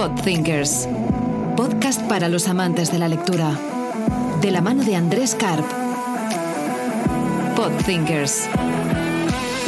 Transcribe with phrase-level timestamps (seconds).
[0.00, 0.88] Podthinkers.
[1.58, 3.54] Podcast para los amantes de la lectura.
[4.40, 5.62] De la mano de Andrés Karp.
[7.54, 8.48] Podthinkers.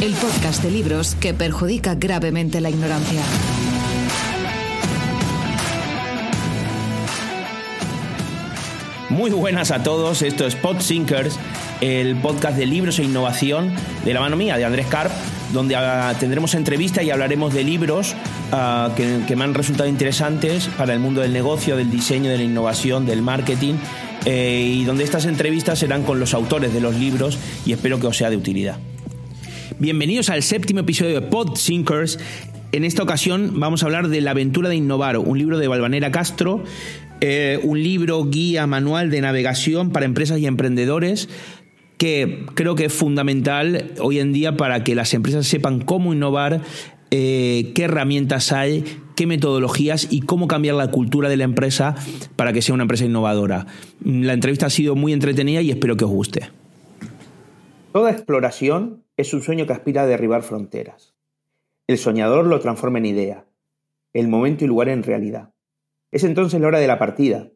[0.01, 3.21] El podcast de libros que perjudica gravemente la ignorancia.
[9.09, 11.37] Muy buenas a todos, esto es Podthinkers,
[11.79, 13.71] el podcast de libros e innovación
[14.03, 15.11] de la mano mía, de Andrés Karp,
[15.53, 18.15] donde ah, tendremos entrevistas y hablaremos de libros
[18.51, 22.37] ah, que, que me han resultado interesantes para el mundo del negocio, del diseño, de
[22.37, 23.75] la innovación, del marketing
[24.25, 28.07] eh, y donde estas entrevistas serán con los autores de los libros y espero que
[28.07, 28.77] os sea de utilidad.
[29.79, 32.19] Bienvenidos al séptimo episodio de Podsinkers.
[32.71, 36.11] En esta ocasión vamos a hablar de La aventura de innovar, un libro de Valvanera
[36.11, 36.63] Castro,
[37.19, 41.27] eh, un libro guía manual de navegación para empresas y emprendedores
[42.03, 46.59] que creo que es fundamental hoy en día para que las empresas sepan cómo innovar,
[47.11, 48.83] eh, qué herramientas hay,
[49.15, 51.95] qué metodologías y cómo cambiar la cultura de la empresa
[52.35, 53.67] para que sea una empresa innovadora.
[54.03, 56.49] La entrevista ha sido muy entretenida y espero que os guste.
[57.93, 61.13] Toda exploración es un sueño que aspira a derribar fronteras.
[61.87, 63.45] El soñador lo transforma en idea,
[64.11, 65.53] el momento y lugar en realidad.
[66.11, 67.47] Es entonces la hora de la partida,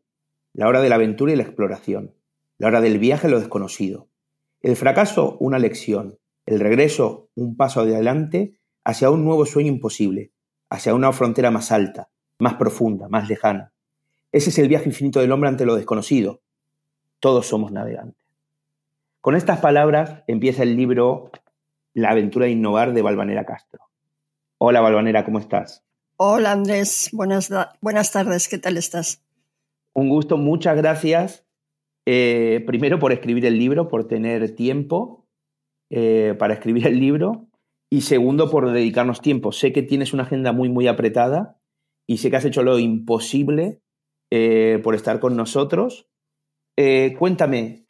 [0.53, 2.15] la hora de la aventura y la exploración,
[2.57, 4.07] la hora del viaje a lo desconocido,
[4.61, 6.17] el fracaso, una lección.
[6.45, 10.31] El regreso, un paso adelante hacia un nuevo sueño imposible,
[10.69, 13.73] hacia una frontera más alta, más profunda, más lejana.
[14.31, 16.41] Ese es el viaje infinito del hombre ante lo desconocido.
[17.19, 18.23] Todos somos navegantes.
[19.21, 21.31] Con estas palabras empieza el libro
[21.93, 23.81] La aventura de innovar de Valvanera Castro.
[24.57, 25.83] Hola Valvanera, ¿cómo estás?
[26.15, 29.21] Hola Andrés, buenas, buenas tardes, ¿qué tal estás?
[29.93, 31.46] Un gusto, muchas gracias
[32.09, 35.27] eh, primero por escribir el libro, por tener tiempo
[35.91, 37.49] eh, para escribir el libro.
[37.91, 39.51] Y segundo, por dedicarnos tiempo.
[39.51, 41.59] Sé que tienes una agenda muy, muy apretada
[42.07, 43.81] y sé que has hecho lo imposible
[44.31, 46.07] eh, por estar con nosotros.
[47.17, 47.85] cuéntame,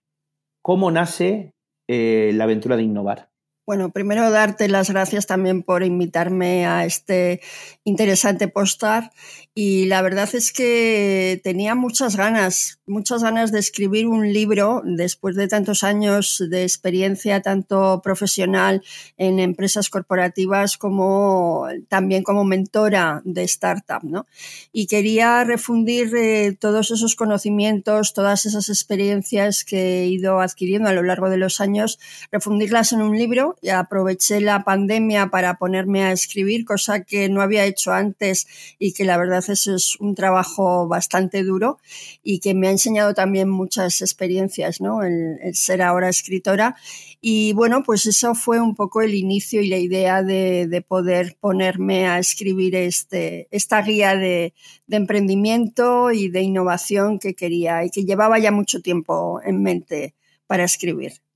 [0.63, 1.53] ¿cómo nace
[1.87, 3.29] la aventura de innovar?
[3.67, 7.41] Bueno, primero darte las gracias también por invitarme a este
[7.83, 9.11] interesante postar
[9.59, 15.35] y la verdad es que tenía muchas ganas, muchas ganas de escribir un libro después
[15.35, 18.83] de tantos años de experiencia, tanto profesional
[19.17, 24.27] en empresas corporativas como también como mentora de startup, ¿no?
[24.71, 30.93] Y quería refundir eh, todos esos conocimientos, todas esas experiencias que he ido adquiriendo a
[30.93, 31.99] lo largo de los años,
[32.31, 33.56] refundirlas en un libro.
[33.61, 38.47] Y aproveché la pandemia para ponerme a escribir, cosa que no había hecho antes
[38.79, 41.79] y que la verdad eso es un trabajo bastante duro
[42.23, 45.03] y que me ha enseñado también muchas experiencias, ¿no?
[45.03, 46.75] El, ser ahora escritora.
[47.19, 52.07] Y bueno, pues eso fue un poco el inicio y la idea de, poder ponerme
[52.07, 54.53] a escribir este, esta guía de,
[54.85, 60.15] de emprendimiento y de innovación que quería y que llevaba ya mucho tiempo en mente
[60.47, 61.26] para escribir.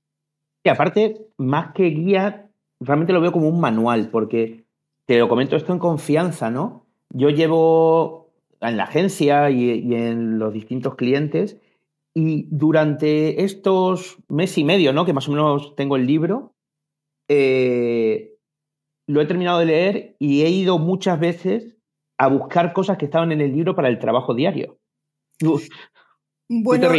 [0.64, 2.50] Y aparte, más que guía,
[2.80, 4.64] realmente lo veo como un manual, porque
[5.06, 6.86] te lo comento esto en confianza, ¿no?
[7.10, 11.60] Yo llevo en la agencia y, en los distintos clientes.
[12.14, 15.04] Y durante estos mes y medio, ¿no?
[15.04, 16.54] Que más o menos tengo el libro,
[17.28, 18.36] eh,
[19.06, 21.76] lo he terminado de leer y he ido muchas veces
[22.18, 24.78] a buscar cosas que estaban en el libro para el trabajo diario.
[26.54, 26.92] Bueno,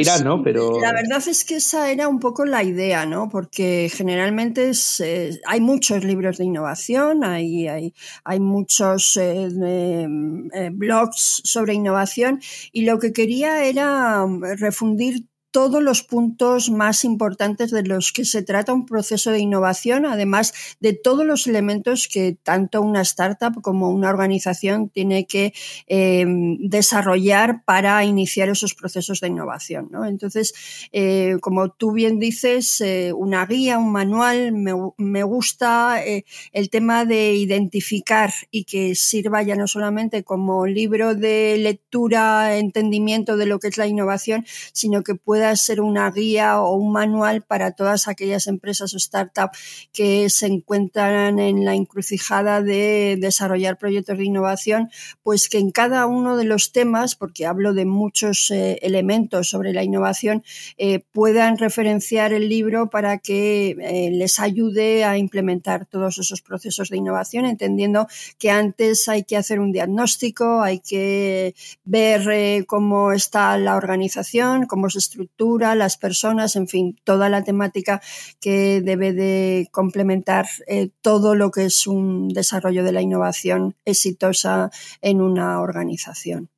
[0.43, 0.79] Pero...
[0.81, 3.29] La verdad es que esa era un poco la idea, ¿no?
[3.29, 7.93] Porque generalmente eh, hay muchos libros de innovación, hay, hay,
[8.23, 14.25] hay muchos eh, eh, blogs sobre innovación y lo que quería era
[14.57, 20.07] refundir todos los puntos más importantes de los que se trata un proceso de innovación,
[20.07, 25.53] además de todos los elementos que tanto una startup como una organización tiene que
[25.85, 26.25] eh,
[26.59, 29.91] desarrollar para iniciar esos procesos de innovación.
[30.07, 30.55] Entonces,
[30.91, 37.05] eh, como tú bien dices, eh, una guía, un manual, me, me gusta el tema
[37.05, 43.59] de identificar y que sirva ya no solamente como libro de lectura, entendimiento de lo
[43.59, 48.07] que es la innovación, sino que pueda ser una guía o un manual para todas
[48.07, 54.89] aquellas empresas o startups que se encuentran en la encrucijada de desarrollar proyectos de innovación,
[55.21, 59.73] pues que en cada uno de los temas, porque hablo de muchos eh, elementos sobre
[59.73, 60.43] la innovación,
[60.77, 66.89] eh, puedan referenciar el libro para que eh, les ayude a implementar todos esos procesos
[66.89, 68.07] de innovación, entendiendo
[68.39, 74.89] que antes hay que hacer un diagnóstico, hay que ver cómo está la organización, cómo
[74.89, 75.32] se estructura
[75.75, 78.01] las personas, en fin, toda la temática
[78.39, 84.71] que debe de complementar eh, todo lo que es un desarrollo de la innovación exitosa
[85.01, 86.49] en una organización.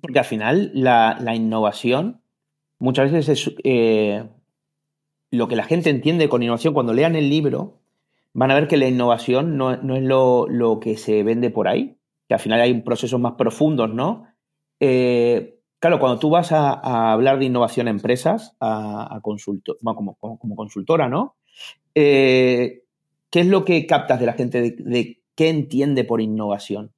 [0.00, 2.20] Porque al final la, innovación
[2.78, 4.24] muchas veces es eh,
[5.30, 7.80] lo que la gente entiende con innovación cuando lean el libro
[8.34, 11.96] van a ver que la innovación no, es lo, que se vende por ahí,
[12.28, 14.26] que al final hay procesos más profundos, ¿no?
[14.78, 21.36] Eh, claro, cuando tú vas a, hablar de innovación a empresas, a, como, consultora, ¿no?
[21.94, 22.82] Eh,
[23.30, 26.95] ¿Qué es lo que captas de la gente de qué entiende por innovación?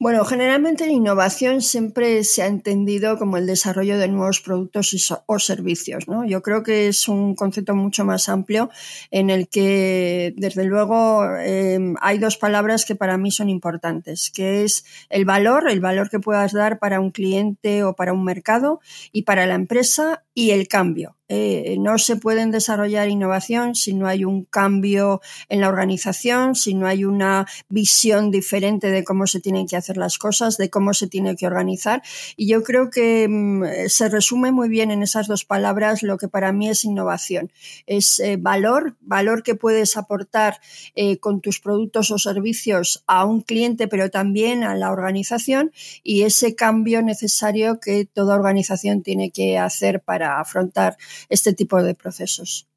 [0.00, 4.92] Bueno, generalmente la innovación siempre se ha entendido como el desarrollo de nuevos productos
[5.26, 6.08] o servicios.
[6.08, 6.26] ¿no?
[6.26, 8.70] Yo creo que es un concepto mucho más amplio
[9.12, 14.64] en el que, desde luego, em, hay dos palabras que para mí son importantes, que
[14.64, 18.80] es el valor, el valor que puedas dar para un cliente o para un mercado
[19.12, 21.16] y para la empresa y el cambio.
[21.28, 26.74] Eh, no se pueden desarrollar innovación si no hay un cambio en la organización, si
[26.74, 30.92] no hay una visión diferente de cómo se tienen que hacer las cosas, de cómo
[30.92, 32.02] se tiene que organizar.
[32.36, 36.28] Y yo creo que mm, se resume muy bien en esas dos palabras lo que
[36.28, 37.50] para mí es innovación.
[37.86, 40.60] Es eh, valor, valor que puedes aportar
[40.94, 45.72] eh, con tus productos o servicios a un cliente, pero también a la organización
[46.02, 50.96] y ese cambio necesario que toda organización tiene que hacer para afrontar
[51.28, 52.68] este tipo de procesos.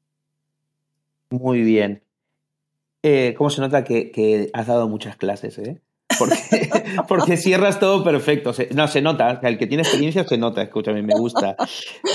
[1.30, 2.02] Muy bien.
[3.02, 5.58] Eh, ¿Cómo se nota que, has dado muchas clases?
[5.58, 5.80] Eh?
[7.06, 8.52] Porque, cierras todo perfecto.
[8.74, 9.40] no, se nota.
[9.42, 11.56] El que tiene experiencia se nota, escúchame, me gusta.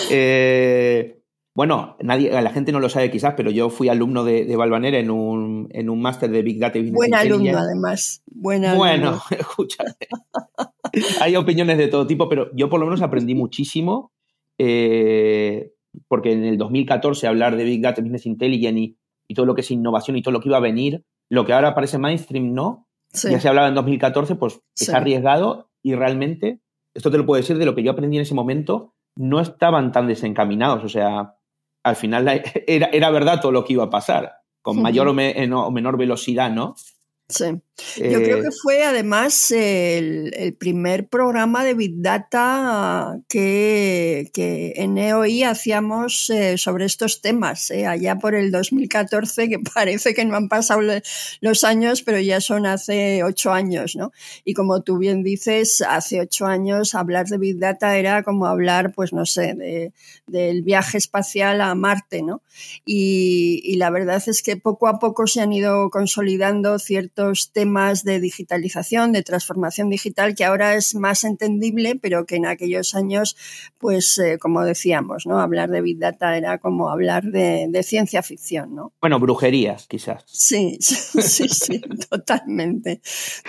[0.10, 1.24] Eh,
[1.56, 4.98] bueno, nadie, la gente no lo sabe quizás, pero yo fui alumno de, de Balvanera
[4.98, 8.24] en un, en un máster de Big Data y Business Buen alumno, además.
[8.26, 9.94] bueno, escúchame.
[11.22, 14.12] Hay opiniones de todo tipo, pero yo por lo menos aprendí muchísimo.
[14.58, 15.73] Eh,
[16.08, 18.98] porque en el 2014 hablar de Big Data, Business Intelligence y,
[19.28, 21.54] y, todo lo que es innovación y todo lo que iba a venir, lo que
[21.54, 22.88] ahora parece mainstream, no.
[23.12, 26.62] Ya se hablaba en 2014, pues es arriesgado y realmente,
[26.96, 29.92] esto te lo puedo decir de lo que yo aprendí en ese momento, no estaban
[29.92, 30.84] tan desencaminados.
[30.84, 31.36] O sea,
[31.84, 32.28] al final
[32.68, 36.76] era, era verdad todo lo que iba a pasar, con mayor o menor velocidad, ¿no?
[37.30, 37.62] Sí.
[37.98, 44.30] Yo creo que eh, fue además el, primer programa de Big Data que,
[44.76, 50.24] en EOI hacíamos eh, sobre estos temas, eh, allá por el 2014, que parece que
[50.24, 50.82] no han pasado
[51.42, 54.12] los años, pero ya son hace ocho años, ¿no?
[54.46, 58.94] Y como tú bien dices, hace ocho años hablar de Big Data era como hablar,
[58.94, 59.92] pues no sé,
[60.28, 62.44] del viaje espacial a Marte, ¿no?
[62.86, 67.63] Y, y la verdad es que poco a poco se han ido consolidando ciertos temas
[67.64, 72.94] temas de digitalización, de transformación digital, que ahora es más entendible, pero que en aquellos
[72.94, 73.38] años,
[73.78, 75.40] pues eh, como decíamos, ¿no?
[75.40, 78.92] Hablar de Big Data era como hablar de, ciencia ficción, ¿no?
[79.00, 80.26] Bueno, brujerías, quizás.
[80.28, 81.80] Sí, sí, sí,
[82.10, 83.00] totalmente,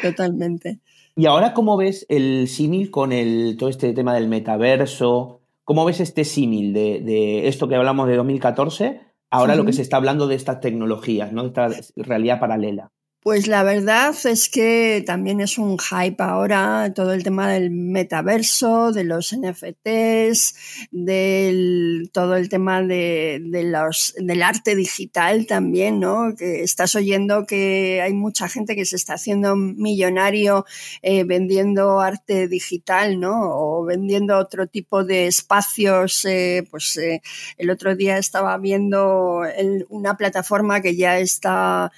[0.00, 0.78] totalmente.
[1.16, 5.40] Y ahora, ¿cómo ves el símil con el, todo este tema del metaverso?
[5.64, 9.00] ¿Cómo ves este símil de, esto que hablamos de 2014?
[9.30, 11.42] Ahora lo que se está hablando de estas tecnologías, ¿no?
[11.42, 12.92] De esta realidad paralela.
[13.24, 18.92] Pues la verdad es que también es un hype ahora todo el tema del metaverso,
[18.92, 26.34] de los NFTs, del todo el tema de, los, del arte digital también, ¿no?
[26.36, 30.66] Que estás oyendo que hay mucha gente que se está haciendo millonario
[31.00, 33.40] eh, vendiendo arte digital, ¿no?
[33.40, 36.26] O vendiendo otro tipo de espacios.
[36.26, 37.22] Eh, pues eh,
[37.56, 39.40] el otro día estaba viendo
[39.88, 41.90] una plataforma que ya está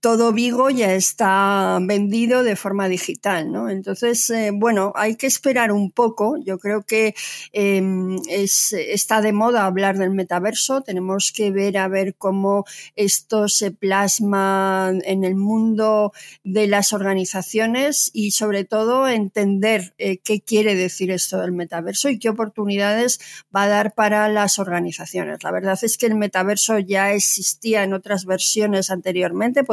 [0.00, 3.70] todo Vigo ya está vendido de forma digital, ¿no?
[3.70, 6.36] Entonces, eh, bueno, hay que esperar un poco.
[6.44, 7.14] Yo creo que
[7.52, 10.82] em, está de moda hablar del metaverso.
[10.82, 12.64] Tenemos que ver a ver cómo
[12.96, 16.12] esto se plasma en el mundo
[16.44, 22.18] de las organizaciones y, sobre todo, entender eh, qué quiere decir esto del metaverso y
[22.18, 23.20] qué oportunidades
[23.54, 25.42] va a dar para las organizaciones.
[25.42, 29.64] La verdad es que el metaverso ya existía en otras versiones anteriormente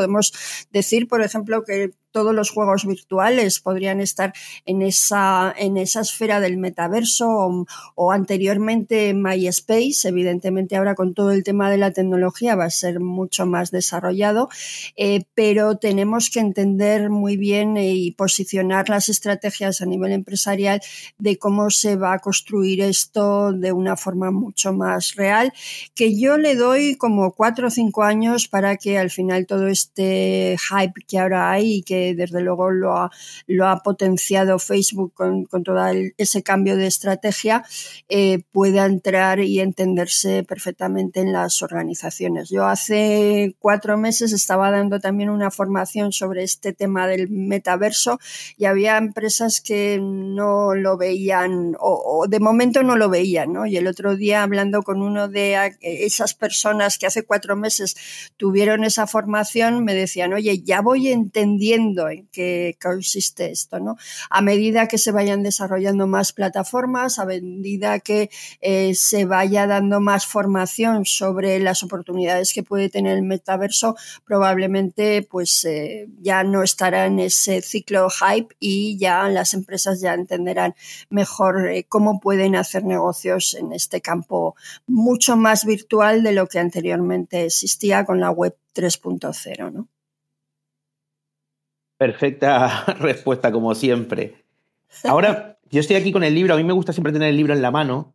[0.71, 4.31] decir, por ejemplo, que todos los juegos virtuales podrían estar
[4.65, 10.07] en esa, en esa esfera del metaverso o, anteriormente MySpace.
[10.07, 14.47] Evidentemente ahora con todo el tema de la tecnología va a ser mucho más desarrollado,
[14.95, 20.79] eh, pero tenemos que entender muy bien y posicionar las estrategias a nivel empresarial
[21.17, 25.51] de cómo se va a construir esto de una forma mucho más real,
[25.93, 30.55] que yo le doy como cuatro o cinco años para que al final todo este
[30.69, 33.11] hype que ahora hay y que desde luego lo ha,
[33.47, 35.79] lo ha potenciado Facebook con, con todo
[36.17, 37.63] ese cambio de estrategia,
[38.09, 42.49] eh, pueda entrar y entenderse perfectamente en las organizaciones.
[42.49, 48.19] Yo hace cuatro meses estaba dando también una formación sobre este tema del metaverso
[48.57, 53.65] y había empresas que no lo veían o, de momento no lo veían, ¿no?
[53.65, 57.95] Y el otro día hablando con uno de esas personas que hace cuatro meses
[58.37, 63.97] tuvieron esa formación, me decían, oye, ya voy entendiendo en qué consiste esto, ¿no?
[64.29, 68.29] A medida que se vayan desarrollando más plataformas, a medida que
[68.61, 75.21] eh, se vaya dando más formación sobre las oportunidades que puede tener el metaverso, probablemente
[75.23, 80.75] pues eh, ya no estará en ese ciclo hype y ya las empresas ya entenderán
[81.09, 84.55] mejor eh, cómo pueden hacer negocios en este campo
[84.87, 89.87] mucho más virtual de lo que anteriormente existía con la web 3.0, ¿no?
[91.97, 94.45] Perfecta respuesta, como siempre.
[95.03, 97.53] Ahora, yo estoy aquí con el libro, a mí me gusta siempre tener el libro
[97.53, 98.13] en la mano,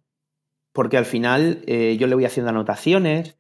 [0.73, 3.37] porque al final eh, yo le voy haciendo anotaciones.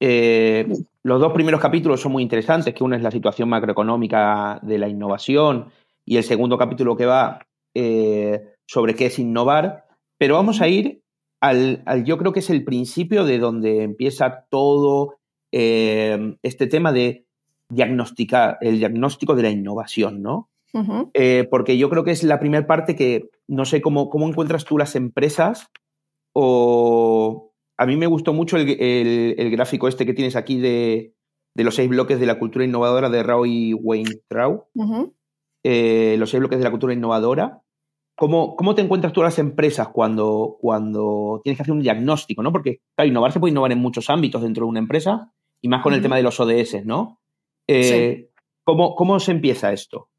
[0.00, 0.66] Eh,
[1.02, 4.88] los dos primeros capítulos son muy interesantes, que uno es la situación macroeconómica de la
[4.88, 5.70] innovación
[6.04, 9.86] y el segundo capítulo que va eh, sobre qué es innovar,
[10.18, 11.02] pero vamos a ir
[11.40, 15.18] al, yo creo que es el principio de donde empieza todo
[15.54, 17.26] este tema de
[17.72, 20.48] diagnosticar, el diagnóstico de la innovación, ¿no?
[21.12, 24.64] Eh, porque yo creo que es la primera parte que no sé cómo, cómo encuentras
[24.64, 25.68] tú las empresas
[26.32, 31.14] o a mí me gustó mucho el, gráfico este que tienes aquí de,
[31.56, 34.64] los seis bloques de la cultura innovadora de Roy Weintraub,
[35.62, 37.62] eh, los seis bloques de la cultura innovadora.
[38.14, 42.42] ¿Cómo, ¿Cómo, te encuentras tú las empresas cuando, cuando tienes que hacer un diagnóstico?
[42.42, 42.52] ¿no?
[42.52, 45.82] Porque, claro, innovar se puede innovar en muchos ámbitos dentro de una empresa y más
[45.82, 47.21] con el tema de los ODS, ¿no?
[47.68, 48.28] Eh,
[48.64, 50.10] ¿cómo, ¿Cómo se empieza esto?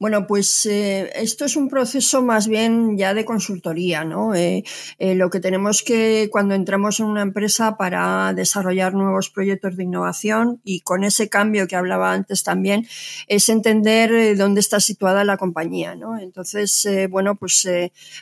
[0.00, 4.32] Bueno, pues eh, esto es un proceso más bien ya de consultoría, ¿no?
[4.32, 4.62] Eh,
[4.98, 9.82] eh, lo que tenemos que, cuando entramos en una empresa para desarrollar nuevos proyectos de
[9.82, 12.86] innovación y con ese cambio que hablaba antes también,
[13.26, 16.16] es entender dónde está situada la compañía, ¿no?
[16.16, 17.68] Entonces, bueno, pues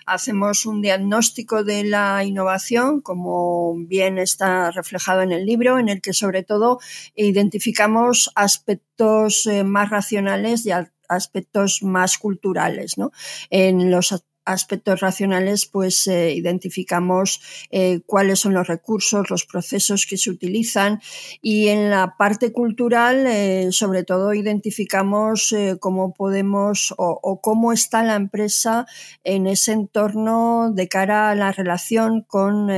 [0.07, 6.01] hacemos un diagnóstico de la innovación, como bien está reflejado en el libro, en el
[6.01, 6.79] que sobre todo
[7.15, 10.71] identificamos aspectos más racionales y
[11.09, 13.13] aspectos más culturales, ¿no?
[13.51, 14.13] En los
[14.47, 21.01] aspectos racionales, pues eh, identificamos eh, cuáles son los recursos, los procesos que se utilizan
[21.43, 28.15] y en la parte cultural, eh, sobre todo, identificamos cómo podemos o, cómo está la
[28.15, 28.87] empresa
[29.25, 32.69] en ese entorno de cara a la relación con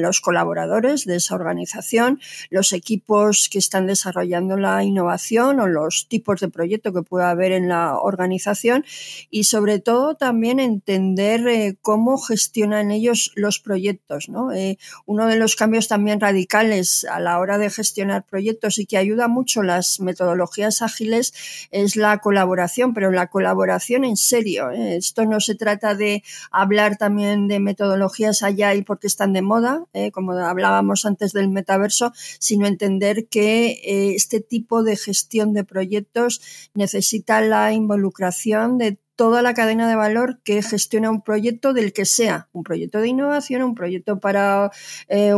[0.00, 6.40] los colaboradores de esa organización, los equipos que están desarrollando la innovación o los tipos
[6.40, 8.84] de proyecto que pueda haber en la organización
[9.30, 14.28] y sobre todo también entender entender eh, cómo gestionan ellos los proyectos.
[14.54, 18.98] Eh, uno de los cambios también radicales a la hora de gestionar proyectos y que
[18.98, 21.34] ayuda mucho las metodologías ágiles
[21.70, 24.70] es la colaboración, pero la colaboración en serio.
[24.70, 24.96] ¿eh?
[24.96, 29.84] Esto no se trata de hablar también de metodologías allá y porque están de moda,
[30.12, 36.40] como hablábamos antes del metaverso, sino entender que este tipo de gestión de proyectos
[36.74, 42.04] necesita la involucración de toda la cadena de valor que gestiona un proyecto del que
[42.04, 44.70] sea, un proyecto de innovación, un proyecto para
[45.08, 45.32] eh,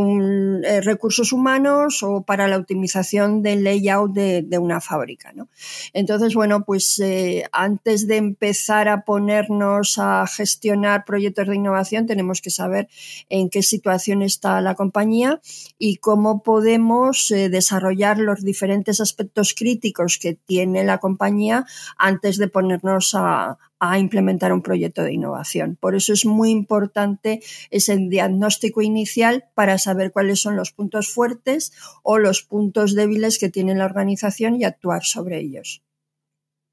[0.65, 5.33] eh, recursos humanos o para la optimización del layout de, una fábrica.
[5.33, 5.49] ¿no?
[5.93, 12.41] Entonces, bueno, pues eh, antes de empezar a ponernos a gestionar proyectos de innovación, tenemos
[12.41, 12.89] que saber
[13.29, 15.41] en qué situación está la compañía
[15.79, 21.67] y cómo podemos desarrollar los diferentes aspectos críticos que tiene la compañía
[21.99, 23.59] antes de ponernos a,
[23.93, 25.77] a implementar un proyecto de innovación.
[25.81, 31.73] Por eso es muy importante ese diagnóstico inicial para saber cuáles son los puntos fuertes
[32.03, 35.83] o los puntos débiles que tiene la organización y actuar sobre ellos.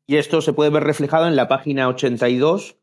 [0.08, 2.78] Y esto se puede ver reflejado en la página 82,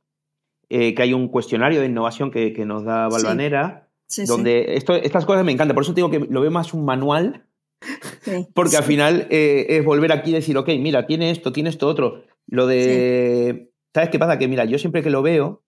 [0.71, 3.91] eh, que hay un cuestionario de innovación que, nos da Balvanera,
[4.27, 5.75] donde estas cosas me encantan.
[5.75, 7.47] Por eso digo que lo veo más un manual,
[8.55, 11.87] porque al final eh, es volver aquí y decir, ok, mira, tiene esto, tiene esto
[11.87, 12.25] otro.
[12.47, 13.68] Lo de
[13.99, 14.39] ¿Sabes qué pasa?
[14.39, 15.65] Que mira, yo siempre que lo veo,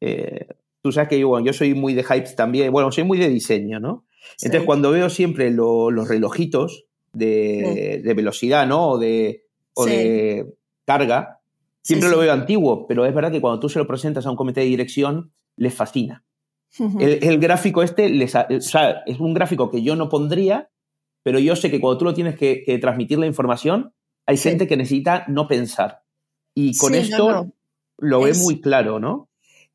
[0.00, 0.46] eh,
[0.80, 3.78] tú sabes que yo, yo soy muy de hypes también, bueno, soy muy de diseño,
[3.78, 4.06] ¿no?
[4.40, 8.92] Entonces, cuando veo siempre los relojitos de, velocidad, ¿no?
[8.92, 9.44] O de,
[9.76, 10.46] de
[10.86, 11.40] carga,
[11.82, 14.36] siempre lo veo antiguo, pero es verdad que cuando tú se lo presentas a un
[14.36, 16.24] comité de dirección, les fascina.
[16.98, 20.70] el, gráfico este les, es un gráfico que yo no pondría,
[21.22, 23.92] pero yo sé que cuando tú lo tienes que, transmitir la información,
[24.24, 25.99] hay gente que necesita no pensar.
[26.60, 27.50] Y con esto
[27.98, 29.29] lo ve muy claro, ¿no?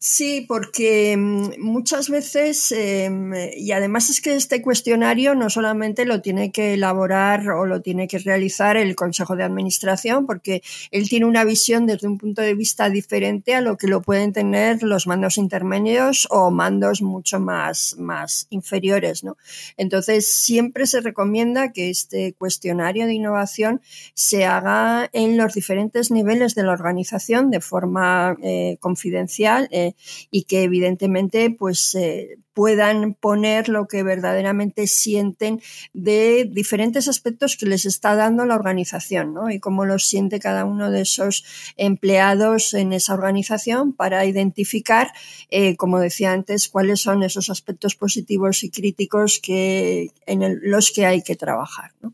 [0.07, 6.21] Sí, porque mm, muchas veces, em, y además es que este cuestionario no solamente lo
[6.21, 11.25] tiene que elaborar o lo tiene que realizar el Consejo de Administración, porque él tiene
[11.25, 15.07] una visión desde un punto de vista diferente a lo que lo pueden tener los
[15.07, 19.23] mandos intermedios o mandos mucho más, más inferiores.
[19.23, 19.37] ¿no?
[19.75, 23.81] Entonces, siempre se recomienda que este cuestionario de innovación
[24.13, 29.67] se haga en los diferentes niveles de la organización de forma eh, confidencial.
[29.71, 29.94] Eh,
[30.31, 35.61] y que evidentemente pues eh, puedan poner lo que verdaderamente sienten
[35.93, 39.49] de diferentes aspectos que les está dando la organización ¿no?
[39.49, 41.43] y cómo lo siente cada uno de esos
[41.75, 45.11] empleados en esa organización para identificar,
[45.49, 51.05] eh, como decía antes, cuáles son esos aspectos positivos y críticos que, en los que
[51.05, 51.91] hay que trabajar.
[52.01, 52.13] ¿no?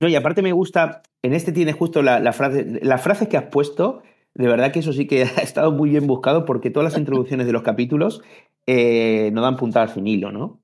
[0.00, 3.44] Y aparte me gusta, en este tiene justo la, la frase, las frases que has
[3.44, 4.02] puesto
[4.34, 7.46] de verdad que eso sí que ha estado muy bien buscado porque todas las introducciones
[7.46, 8.22] de los capítulos
[8.66, 10.60] eh, no dan puntada al finilo, ¿no?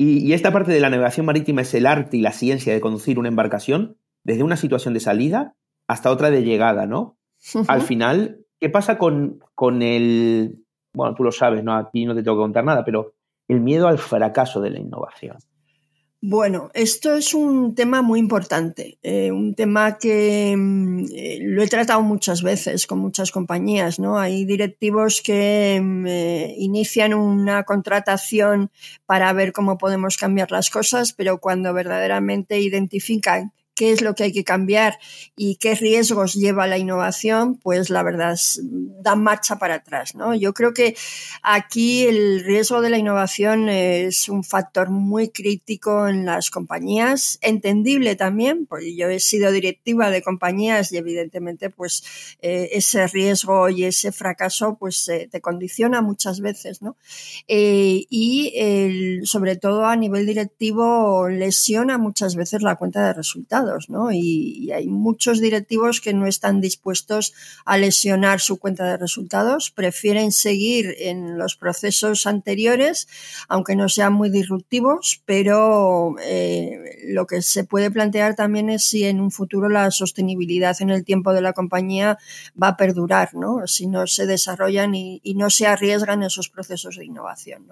[0.00, 3.18] Y, esta parte de la navegación marítima es el arte y la ciencia de conducir
[3.18, 5.56] una embarcación desde una situación de salida
[5.88, 7.18] hasta otra de llegada, ¿no?
[7.66, 10.64] Al final, ¿qué pasa con, con el...
[10.94, 11.74] Bueno, tú lo sabes, ¿no?
[11.74, 13.14] Aquí no te tengo que contar nada, pero
[13.48, 15.38] el miedo al fracaso de la innovación.
[16.20, 21.68] Bueno, esto es un tema muy importante, eh, un tema que mm, eh, lo he
[21.68, 24.18] tratado muchas veces con muchas compañías, ¿no?
[24.18, 28.72] Hay directivos que mm, eh, inician una contratación
[29.06, 34.24] para ver cómo podemos cambiar las cosas, pero cuando verdaderamente identifican qué es lo que
[34.24, 34.98] hay que cambiar
[35.36, 40.16] y qué riesgos lleva la innovación, pues la verdad da marcha para atrás.
[40.16, 40.34] ¿no?
[40.34, 40.96] Yo creo que
[41.44, 48.16] aquí el riesgo de la innovación es un factor muy crítico en las compañías, entendible
[48.16, 52.02] también, porque yo he sido directiva de compañías y evidentemente pues
[52.42, 56.82] eh, ese riesgo y ese fracaso pues eh, te condiciona muchas veces.
[56.82, 56.96] ¿no?
[57.46, 63.67] Eh, y sobre todo a nivel directivo lesiona muchas veces la cuenta de resultados.
[64.12, 67.32] Y, hay muchos directivos que no están dispuestos
[67.64, 73.08] a lesionar su cuenta de resultados, prefieren seguir en los procesos anteriores,
[73.48, 79.04] aunque no sean muy disruptivos, pero eh, lo que se puede plantear también es si
[79.04, 82.18] en un futuro la sostenibilidad en el tiempo de la compañía
[82.60, 83.66] va a perdurar, ¿no?
[83.66, 87.66] Si no se desarrollan y, no se arriesgan esos procesos de innovación,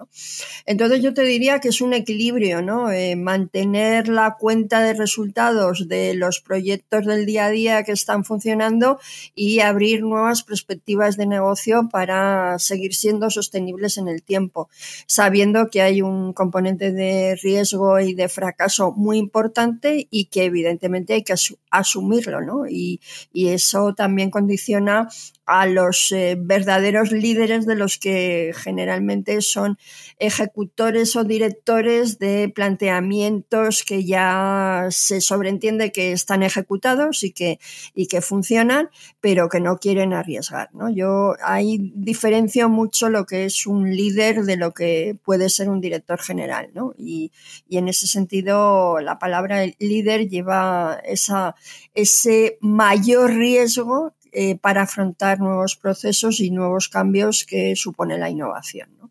[0.65, 2.91] Entonces yo te diría que es un equilibrio, ¿no?
[2.91, 8.23] Eh, mantener la cuenta de resultados de los proyectos del día a día que están
[8.23, 8.99] funcionando
[9.35, 14.69] y abrir nuevas perspectivas de negocio para seguir siendo sostenibles en el tiempo,
[15.05, 21.13] sabiendo que hay un componente de riesgo y de fracaso muy importante y que evidentemente
[21.13, 21.35] hay que
[21.71, 22.67] asumirlo, ¿no?
[22.67, 22.99] Y,
[23.33, 25.09] y eso también condiciona
[25.47, 29.77] a los eh, verdaderos líderes de los que generalmente son
[30.19, 37.59] ejecutores o directores de planteamientos que ya se sobreentiende que están ejecutados y que,
[37.95, 38.89] y que funcionan,
[39.21, 40.69] pero que no quieren arriesgar.
[40.73, 40.89] ¿no?
[40.89, 45.79] Yo ahí diferencio mucho lo que es un líder de lo que puede ser un
[45.79, 46.71] director general.
[46.73, 46.93] ¿no?
[46.97, 47.31] Y,
[47.69, 51.55] y en ese sentido, la palabra líder lleva esa,
[51.93, 58.89] ese mayor riesgo eh, para afrontar nuevos procesos y nuevos cambios que supone la innovación.
[59.01, 59.09] ¿no?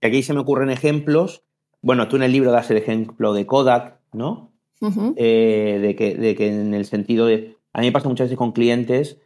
[0.00, 1.44] Aquí se me ocurren ejemplos.
[1.80, 4.50] Bueno, tú en el libro das el ejemplo de Kodak, ¿no?
[5.14, 7.56] Eh, de, que, de que en el sentido de.
[7.72, 9.18] A mí me pasa muchas veces con clientes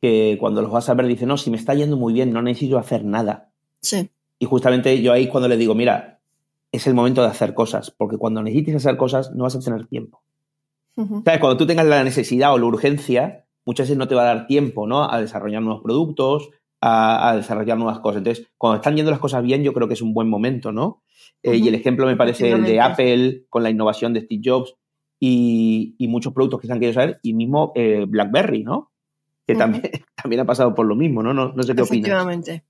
[0.00, 2.40] que cuando los vas a ver dicen, no, si me está yendo muy bien, no
[2.40, 3.50] necesito hacer nada.
[3.80, 4.08] Sí.
[4.38, 6.20] Y justamente yo ahí cuando le digo, mira,
[6.70, 9.88] es el momento de hacer cosas, porque cuando necesites hacer cosas no vas a tener
[9.88, 10.22] tiempo.
[10.94, 11.40] ¿Sabes?
[11.40, 14.48] Cuando tú tengas la necesidad o la urgencia, muchas veces no te va a dar
[14.48, 15.08] tiempo ¿no?
[15.08, 18.18] a desarrollar nuevos productos, a, desarrollar nuevas cosas.
[18.18, 21.04] Entonces, cuando están yendo las cosas bien, yo creo que es un buen momento, ¿no?
[21.44, 24.74] Eh, y el ejemplo me parece el de Apple con la innovación de Steve Jobs
[25.20, 28.90] y, muchos productos que se han querido saber, y mismo eh, BlackBerry, ¿no?
[29.46, 29.84] Que también,
[30.20, 31.32] también ha pasado por lo mismo, ¿no?
[31.32, 32.08] No, no sé qué opinas.
[32.08, 32.64] Efectivamente.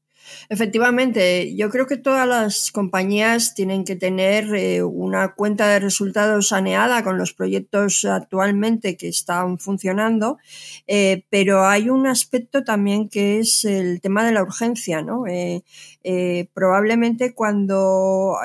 [0.49, 6.49] Efectivamente, yo creo que todas las compañías tienen que tener eh, una cuenta de resultados
[6.49, 10.39] saneada con los proyectos actualmente que están funcionando,
[10.87, 15.25] eh, pero hay un aspecto también que es el tema de la urgencia, ¿no?
[15.27, 15.63] Eh,
[16.55, 18.39] probablemente cuando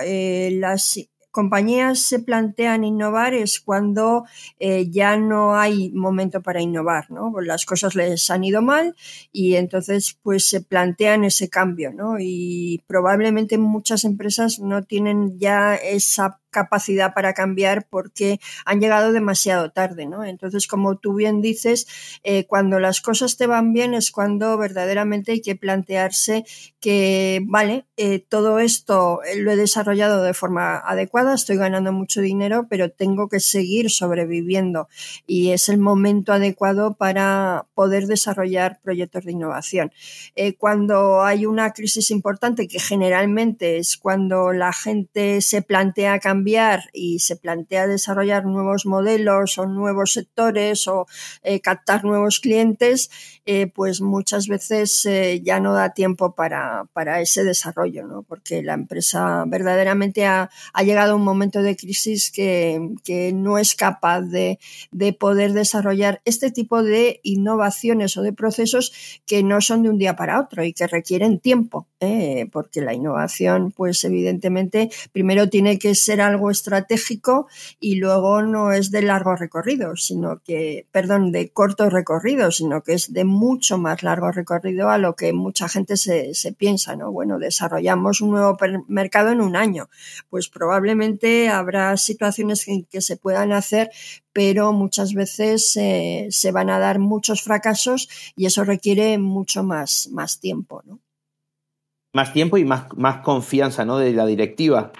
[0.51, 0.99] las
[1.35, 4.23] compañías se plantean innovar es cuando
[4.57, 7.29] eh, ya no hay momento para innovar, ¿no?
[7.41, 8.95] Las cosas les han ido mal
[9.33, 12.15] y entonces pues se plantean ese cambio, ¿no?
[12.21, 19.71] Y probablemente muchas empresas no tienen ya esa capacidad para cambiar porque han llegado demasiado
[19.71, 20.23] tarde, ¿no?
[20.23, 21.85] Entonces, como tú bien dices,
[22.23, 26.45] eh, cuando las cosas te van bien es cuando verdaderamente hay que plantearse
[26.79, 32.67] que, vale, eh, todo esto lo he desarrollado de forma adecuada, estoy ganando mucho dinero,
[32.69, 34.87] pero tengo que seguir sobreviviendo
[35.27, 39.91] y es el momento adecuado para poder desarrollar proyectos de innovación.
[40.35, 46.44] Eh, cuando hay una crisis importante, que generalmente es cuando la gente se plantea cambiar
[46.93, 51.07] y se plantea desarrollar nuevos modelos o nuevos sectores o
[51.43, 53.09] eh, captar nuevos clientes,
[53.45, 55.07] eh, pues muchas veces
[55.43, 58.23] ya no da tiempo para, para ese desarrollo, ¿no?
[58.23, 63.57] porque la empresa verdaderamente ha, ha llegado a un momento de crisis que, que no
[63.57, 64.59] es capaz de,
[64.91, 69.97] de poder desarrollar este tipo de innovaciones o de procesos que no son de un
[69.97, 72.47] día para otro y que requieren tiempo, ¿eh?
[72.51, 77.47] porque la innovación, pues evidentemente, primero tiene que ser algo estratégico
[77.79, 82.93] y luego no es de largo recorrido, sino que, perdón, de corto recorrido, sino que
[82.93, 87.11] es de mucho más largo recorrido a lo que mucha gente se, se piensa, ¿no?
[87.11, 89.89] Bueno, desarrollamos un nuevo mercado en un año,
[90.29, 93.91] pues probablemente habrá situaciones en que se puedan hacer,
[94.33, 100.09] pero muchas veces eh, se van a dar muchos fracasos y eso requiere mucho más,
[100.11, 100.81] más tiempo.
[100.85, 100.99] ¿no?
[102.13, 103.97] Más tiempo y más, más confianza ¿no?
[103.97, 104.91] de la directiva.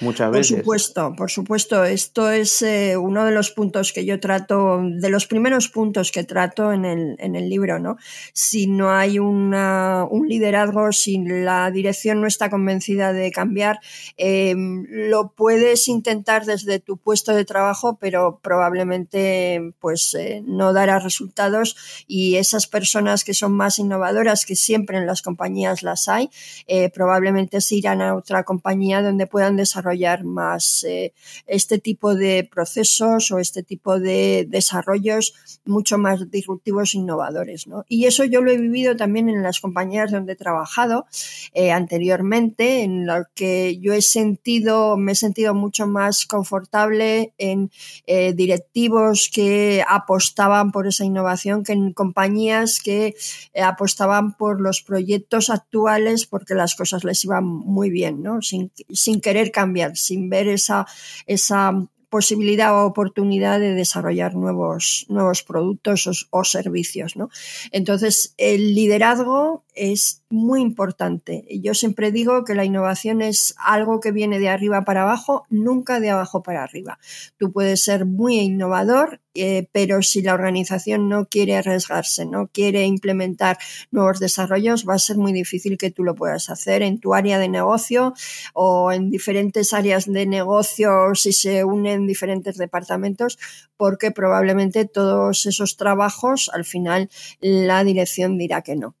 [0.00, 0.52] Muchas veces.
[0.52, 1.84] Por supuesto, por supuesto.
[1.84, 6.22] Esto es eh, uno de los puntos que yo trato, de los primeros puntos que
[6.22, 7.96] trato en el, en el libro, ¿no?
[8.34, 13.80] Si no hay una, un liderazgo, si la dirección no está convencida de cambiar,
[14.18, 20.98] eh, lo puedes intentar desde tu puesto de trabajo, pero probablemente pues eh, no dará
[20.98, 26.28] resultados y esas personas que son más innovadoras, que siempre en las compañías las hay,
[26.66, 29.85] eh, probablemente se irán a otra compañía donde puedan desarrollar
[30.24, 31.12] más eh,
[31.46, 37.66] este tipo de procesos o este tipo de desarrollos mucho más disruptivos e innovadores.
[37.66, 37.84] ¿no?
[37.88, 41.06] Y eso yo lo he vivido también en las compañías donde he trabajado
[41.54, 47.70] eh, anteriormente, en lo que yo he sentido, me he sentido mucho más confortable en
[48.06, 53.14] eh, directivos que apostaban por esa innovación que en compañías que
[53.60, 58.40] apostaban por los proyectos actuales porque las cosas les iban muy bien, ¿no?
[58.42, 60.86] sin querer cambiar sin ver esa,
[61.26, 61.72] esa
[62.08, 67.16] posibilidad o oportunidad de desarrollar nuevos, nuevos productos o, servicios.
[67.16, 67.28] ¿no?
[67.72, 71.44] Entonces, el liderazgo es muy importante.
[71.60, 76.00] Yo siempre digo que la innovación es algo que viene de arriba para abajo, nunca
[76.00, 76.98] de abajo para arriba.
[77.36, 82.84] Tú puedes ser muy innovador, eh, pero si la organización no quiere arriesgarse, no quiere
[82.84, 83.58] implementar
[83.90, 87.38] nuevos desarrollos, va a ser muy difícil que tú lo puedas hacer en tu área
[87.38, 88.14] de negocio
[88.54, 93.38] o en diferentes áreas de negocio si se unen diferentes departamentos,
[93.76, 97.08] porque probablemente todos esos trabajos al final
[97.40, 98.94] la dirección dirá que no.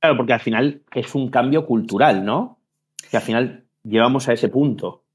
[0.00, 2.58] Claro, porque al final es un cambio cultural, ¿no?
[3.10, 5.05] Que al final llevamos a ese punto.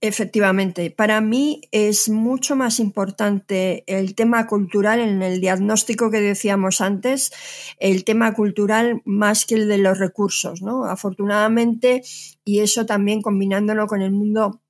[0.00, 6.80] Efectivamente, para mí es mucho más importante el tema cultural en el diagnóstico que decíamos
[6.80, 7.32] antes,
[7.80, 10.84] el tema cultural más que el de los recursos, ¿no?
[10.84, 12.02] Afortunadamente,
[12.44, 14.60] y eso también combinándolo con el mundo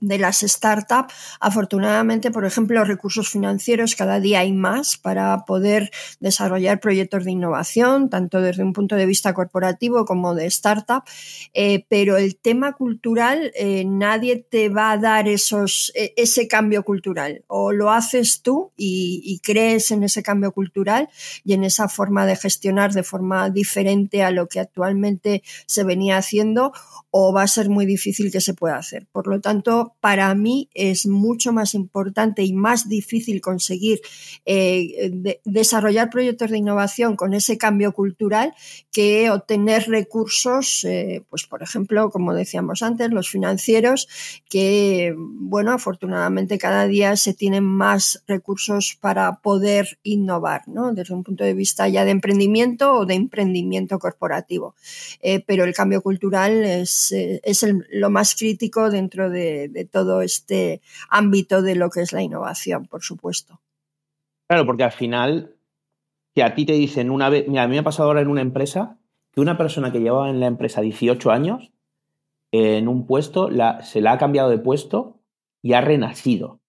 [0.00, 1.12] de las startups.
[1.40, 8.10] Afortunadamente, por ejemplo, recursos financieros cada día hay más para poder desarrollar proyectos de innovación,
[8.10, 11.02] tanto desde un punto de vista corporativo como de startup.
[11.54, 16.82] Eh, pero el tema cultural, eh, nadie te va a dar esos, e, ese cambio
[16.84, 17.44] cultural.
[17.46, 21.08] O lo haces tú y, y, crees en ese cambio cultural
[21.44, 26.16] y en esa forma de gestionar de forma diferente a lo que actualmente se venía
[26.18, 26.72] haciendo,
[27.10, 29.06] o va a ser muy difícil que se pueda hacer.
[29.12, 34.00] Por lo tanto, para mí es mucho más importante y más difícil conseguir
[34.44, 38.54] eh, desarrollar proyectos de innovación con ese cambio cultural
[38.92, 44.08] que obtener recursos, eh, pues por ejemplo, como decíamos antes, los financieros,
[44.48, 50.92] que bueno, afortunadamente cada día se tienen más recursos para poder innovar, ¿no?
[50.92, 54.74] Desde un punto de vista ya de emprendimiento o de emprendimiento corporativo.
[55.20, 61.62] Eh, pero el cambio cultural es es, lo más crítico dentro de, todo este ámbito
[61.62, 63.60] de lo que es la innovación, por supuesto.
[64.48, 65.56] Claro, porque al final,
[66.34, 68.28] que a ti te dicen una vez, mira, a mí me ha pasado ahora en
[68.28, 68.98] una empresa
[69.32, 71.72] que una persona que llevaba en la empresa 18 años,
[72.50, 73.50] en un puesto,
[73.82, 75.20] se la ha cambiado de puesto
[75.62, 76.60] y ha renacido.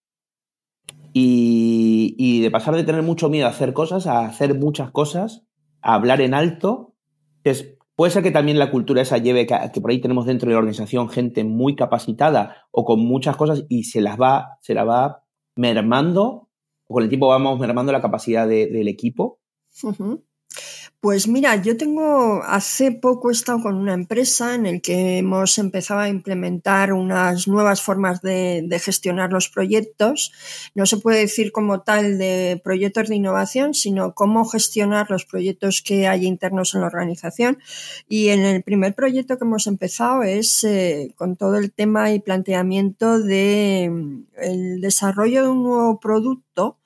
[1.13, 5.43] Y, y, de pasar de tener mucho miedo a hacer cosas, a hacer muchas cosas,
[5.81, 6.93] a hablar en alto,
[7.43, 10.53] es Puede ser que también la cultura esa lleve que, por ahí tenemos dentro de
[10.53, 14.85] la organización gente muy capacitada o con muchas cosas y se las va, se la
[14.85, 15.25] va
[15.57, 16.47] mermando,
[16.87, 19.41] o con el tiempo vamos mermando la capacidad de, del equipo.
[21.01, 25.57] Pues mira, yo tengo, hace poco he estado con una empresa en el que hemos
[25.57, 30.33] empezado a implementar unas nuevas formas de, de, gestionar los proyectos.
[30.75, 35.81] No se puede decir como tal de proyectos de innovación, sino cómo gestionar los proyectos
[35.81, 37.59] que hay internos en la organización.
[38.09, 42.19] Y en el primer proyecto que hemos empezado es eh, con todo el tema y
[42.19, 46.77] planteamiento de mm, el desarrollo de un nuevo producto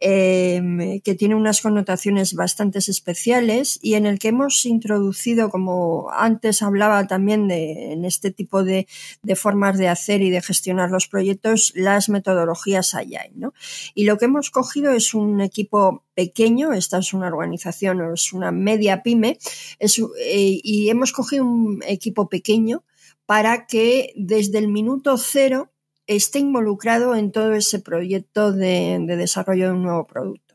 [0.00, 6.62] eh, que tiene unas connotaciones bastante especiales y en el que hemos introducido, como antes
[6.62, 8.86] hablaba también de, en este tipo de,
[9.22, 13.32] de formas de hacer y de gestionar los proyectos, las metodologías Agile.
[13.34, 13.54] ¿no?
[13.94, 18.50] Y lo que hemos cogido es un equipo pequeño, esta es una organización es una
[18.52, 19.38] media pyme,
[19.78, 22.84] es, eh, y hemos cogido un equipo pequeño
[23.26, 25.70] para que desde el minuto cero
[26.08, 30.48] esté involucrado en todo ese proyecto de, de desarrollo de un nuevo producto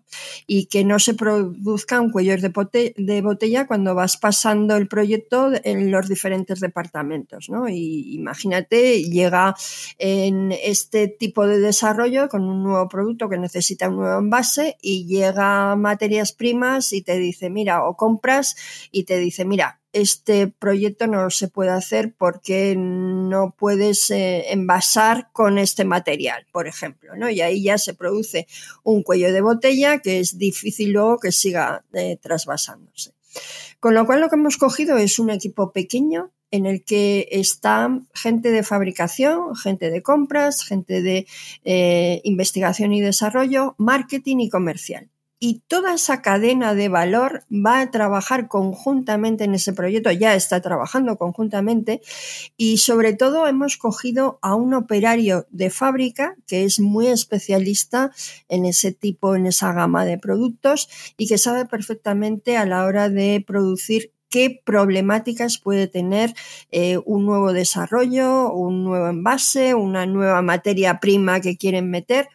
[0.48, 5.52] y que no se produzca un cuello de, de, botella cuando vas pasando el proyecto
[5.64, 7.50] en los diferentes departamentos.
[7.50, 7.68] ¿no?
[7.70, 9.56] Y imagínate, llega
[9.98, 15.06] en este tipo de desarrollo con un nuevo producto que necesita un nuevo envase y
[15.06, 18.56] llega materias primas y te dice, mira, o compras
[18.92, 25.30] y te dice, mira, este proyecto no se puede hacer porque no puedes eh, envasar
[25.32, 27.30] con este material, por ejemplo, ¿no?
[27.30, 28.48] Y ahí ya se produce
[28.84, 33.14] un cuello de botella que es difícil luego que siga eh, trasvasándose.
[33.80, 38.00] Con lo cual lo que hemos cogido es un equipo pequeño en el que está
[38.14, 41.28] gente de fabricación, gente de compras, gente de
[41.66, 45.10] eh, investigación y desarrollo, marketing y comercial
[45.44, 50.62] y toda esa cadena de valor va a trabajar conjuntamente en ese proyecto, ya está
[50.62, 52.00] trabajando conjuntamente
[52.56, 58.14] y sobre todo hemos cogido a un operario de fábrica que es muy especialista
[58.48, 63.10] en ese tipo, en esa gama de productos y que sabe perfectamente a la hora
[63.10, 66.34] de producir qué problemáticas puede tener
[66.72, 72.30] eh, un nuevo desarrollo, un nuevo envase, una nueva materia prima que quieren meter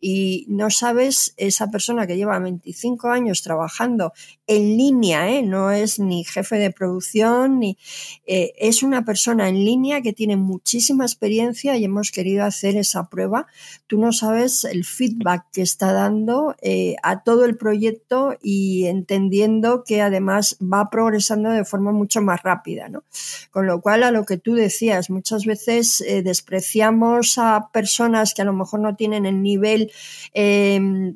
[0.00, 4.12] y no sabes esa persona que lleva 25 años trabajando
[4.50, 5.42] en línea, ¿eh?
[5.42, 7.78] no es ni jefe de producción, ni
[8.26, 13.08] eh, es una persona en línea que tiene muchísima experiencia y hemos querido hacer esa
[13.08, 13.46] prueba.
[13.86, 19.84] Tú no sabes el feedback que está dando eh, a todo el proyecto y entendiendo
[19.84, 23.04] que además va progresando de forma mucho más rápida, ¿no?
[23.50, 28.44] Con lo cual, a lo que tú decías, muchas veces despreciamos a personas que a
[28.44, 29.92] lo mejor no tienen el nivel
[30.32, 31.14] Em,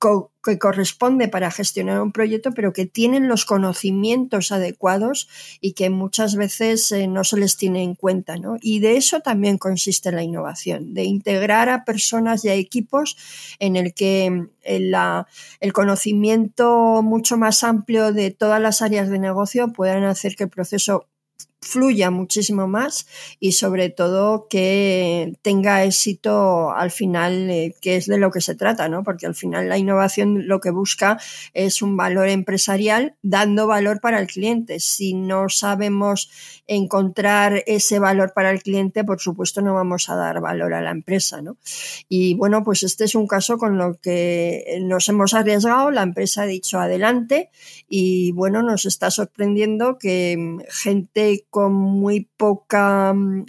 [0.00, 5.28] de que corresponde para gestionar un proyecto, pero que tienen los conocimientos adecuados
[5.60, 8.36] y que muchas veces eh, no se les tiene en cuenta.
[8.36, 8.56] ¿no?
[8.60, 13.16] Y de eso también consiste la innovación, de integrar a personas y a equipos
[13.58, 14.94] en el que em, el,
[15.60, 20.50] el conocimiento mucho más amplio de todas las áreas de negocio puedan hacer que el
[20.50, 21.06] proceso
[21.62, 23.06] fluya muchísimo más
[23.38, 28.54] y sobre todo que tenga éxito al final, eh, que es de lo que se
[28.54, 29.04] trata, ¿no?
[29.04, 31.18] Porque al final la innovación lo que busca
[31.52, 34.80] es un valor empresarial dando valor para el cliente.
[34.80, 36.30] Si no sabemos
[36.66, 40.90] encontrar ese valor para el cliente, por supuesto no vamos a dar valor a la
[40.90, 41.58] empresa, ¿no?
[42.08, 46.42] Y bueno, pues este es un caso con lo que nos hemos arriesgado, la empresa
[46.42, 47.50] ha dicho adelante
[47.88, 53.44] y bueno, nos está sorprendiendo que gente con muy poca, mm,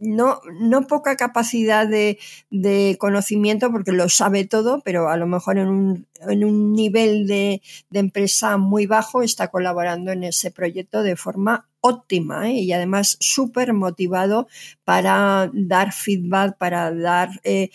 [0.00, 2.18] no, no poca capacidad de,
[2.50, 7.26] de, conocimiento porque lo sabe todo, pero a lo mejor en un, en un nivel
[7.26, 12.54] de, de, empresa muy bajo está colaborando en ese proyecto de forma óptima ¿eh?
[12.54, 14.48] y además súper motivado
[14.84, 17.70] para dar feedback, para dar eh,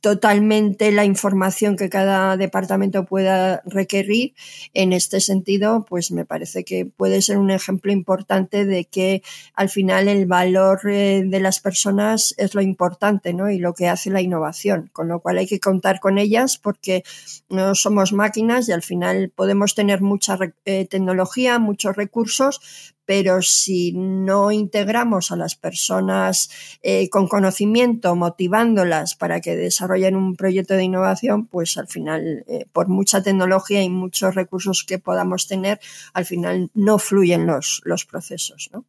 [0.00, 4.34] totalmente la información que cada departamento pueda requerir.
[4.74, 9.22] En este sentido, pues me parece que puede ser un ejemplo importante de que
[9.54, 13.50] al final el valor eh, de las personas es lo importante, ¿no?
[13.50, 17.04] Y lo que hace la innovación, con lo cual hay que contar con ellas porque
[17.48, 23.90] no somos máquinas y al final podemos tener mucha eh, tecnología, muchos recursos, pero si
[23.90, 26.48] no integramos a las personas
[26.80, 32.66] eh, con conocimiento, motivándolas para que desarrollen un proyecto de innovación, pues al final, eh,
[32.72, 35.80] por mucha tecnología y muchos recursos que podamos tener,
[36.14, 38.84] al final no fluyen los, los procesos, ¿no?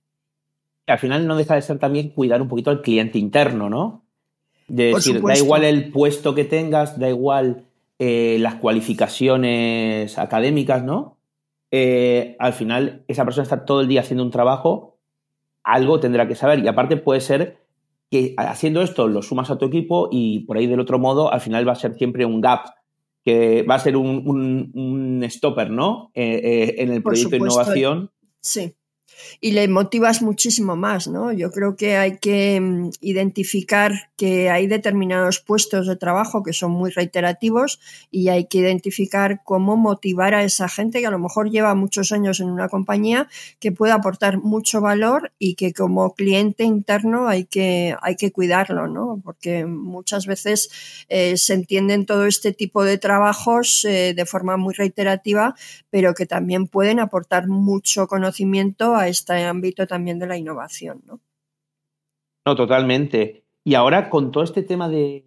[0.85, 4.05] Al final no deja de ser también cuidar un poquito al cliente interno, ¿no?
[4.67, 7.65] De decir, da igual el puesto que tengas, da igual
[7.97, 11.17] eh, las cualificaciones académicas, ¿no?
[11.71, 14.99] Eh, al final esa persona está todo el día haciendo un trabajo,
[15.63, 16.59] algo tendrá que saber.
[16.59, 17.61] Y aparte puede ser
[18.09, 21.39] que haciendo esto lo sumas a tu equipo y por ahí del otro modo al
[21.39, 22.65] final va a ser siempre un gap
[23.23, 26.11] que va a ser un, stopper, ¿no?
[26.13, 28.11] Eh, eh, en el proyecto de innovación.
[28.41, 28.75] Sí
[29.39, 31.31] y le motivas muchísimo más, ¿no?
[31.31, 36.71] Yo creo que hay que mm, identificar que hay determinados puestos de trabajo que son
[36.71, 37.79] muy reiterativos
[38.11, 42.11] y hay que identificar cómo motivar a esa gente que a lo mejor lleva muchos
[42.11, 43.27] años en una compañía
[43.59, 48.87] que puede aportar mucho valor y que como cliente interno hay que, hay que cuidarlo,
[48.87, 49.21] ¿no?
[49.23, 50.69] Porque muchas veces
[51.09, 55.55] eh, se entienden todo este tipo de trabajos eh, de forma muy reiterativa,
[55.89, 61.19] pero que también pueden aportar mucho conocimiento a este ámbito también de la innovación, ¿no?
[62.45, 63.45] No, totalmente.
[63.63, 65.25] Y ahora con todo este tema de,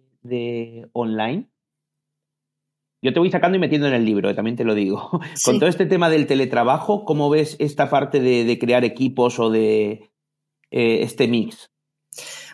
[0.93, 1.47] online,
[3.01, 5.11] yo te voy sacando y metiendo en el libro, también te lo digo.
[5.45, 10.09] Con todo este tema del teletrabajo, ¿cómo ves esta parte de, crear equipos o de
[10.71, 11.69] eh, este mix?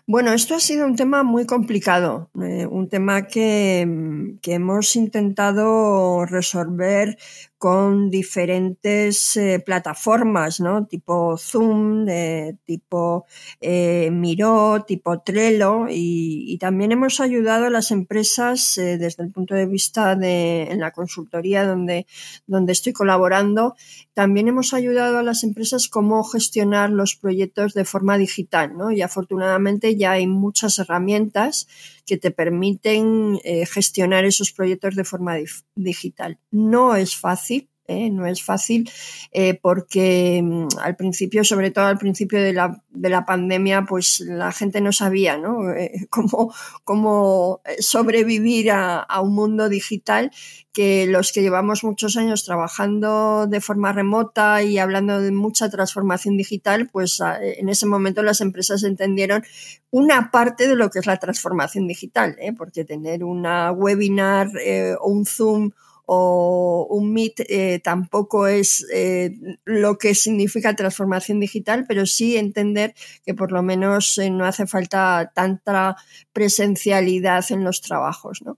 [0.06, 6.26] Bueno, esto ha sido un tema muy complicado, eh, un tema que, que, hemos intentado
[6.26, 7.18] resolver
[7.62, 10.88] con diferentes eh, plataformas, ¿no?
[10.88, 12.08] Tipo Zoom,
[12.66, 13.28] tipo
[13.60, 19.54] eh, Miro, tipo Trello, y, también hemos ayudado a las empresas eh, desde el punto
[19.54, 22.08] de vista de en la consultoría donde,
[22.48, 23.76] donde estoy colaborando.
[24.16, 28.90] También hemos ayudado a las empresas cómo gestionar los proyectos de forma digital, ¿no?
[28.90, 31.68] Y afortunadamente ya hay muchas herramientas
[32.06, 35.38] que te permiten eh, gestionar esos proyectos de forma
[35.76, 36.40] digital.
[36.52, 37.51] No es fácil,
[37.92, 38.10] ¿eh?
[38.10, 38.90] no es fácil
[39.32, 44.20] eh, porque mm, al principio, sobre todo al principio de la, de la pandemia, pues
[44.22, 45.60] la gente no sabía ¿no?
[46.10, 50.32] cómo, cómo sobrevivir a, a, un mundo digital
[50.74, 56.38] que los que llevamos muchos años trabajando de forma remota y hablando de mucha transformación
[56.38, 59.44] digital, pues en ese momento las empresas entendieron
[59.90, 62.54] una parte de lo que es la transformación digital, ¿eh?
[62.54, 65.72] porque tener una webinar eh, o un Zoom
[66.14, 69.32] o un Meet eh, tampoco es eh,
[69.64, 72.94] lo que significa transformación digital, pero sí entender
[73.26, 75.96] que por lo menos eh, no hace falta tanta
[76.34, 78.42] presencialidad en los trabajos.
[78.44, 78.58] ¿no?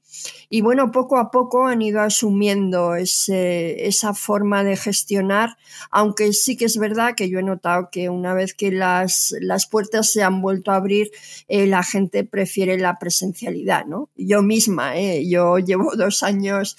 [0.50, 5.56] Y bueno, poco a poco han ido asumiendo ese, esa forma de gestionar,
[5.92, 9.68] aunque sí que es verdad que yo he notado que una vez que las, las
[9.68, 11.12] puertas se han vuelto a abrir,
[11.48, 13.86] la gente prefiere la presencialidad.
[13.86, 14.10] ¿no?
[14.16, 16.78] Yo misma, yo llevo dos años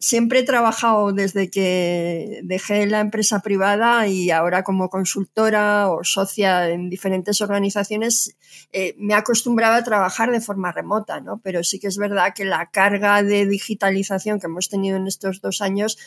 [0.00, 6.70] siempre he trabajado desde que dejé la empresa privada y ahora como consultora o socia
[6.70, 8.36] en diferentes organizaciones
[8.72, 11.40] eh, me acostumbraba a trabajar de forma remota, ¿no?
[11.42, 15.40] Pero sí que es verdad que la carga de digitalización que hemos tenido en estos
[15.40, 15.98] dos años,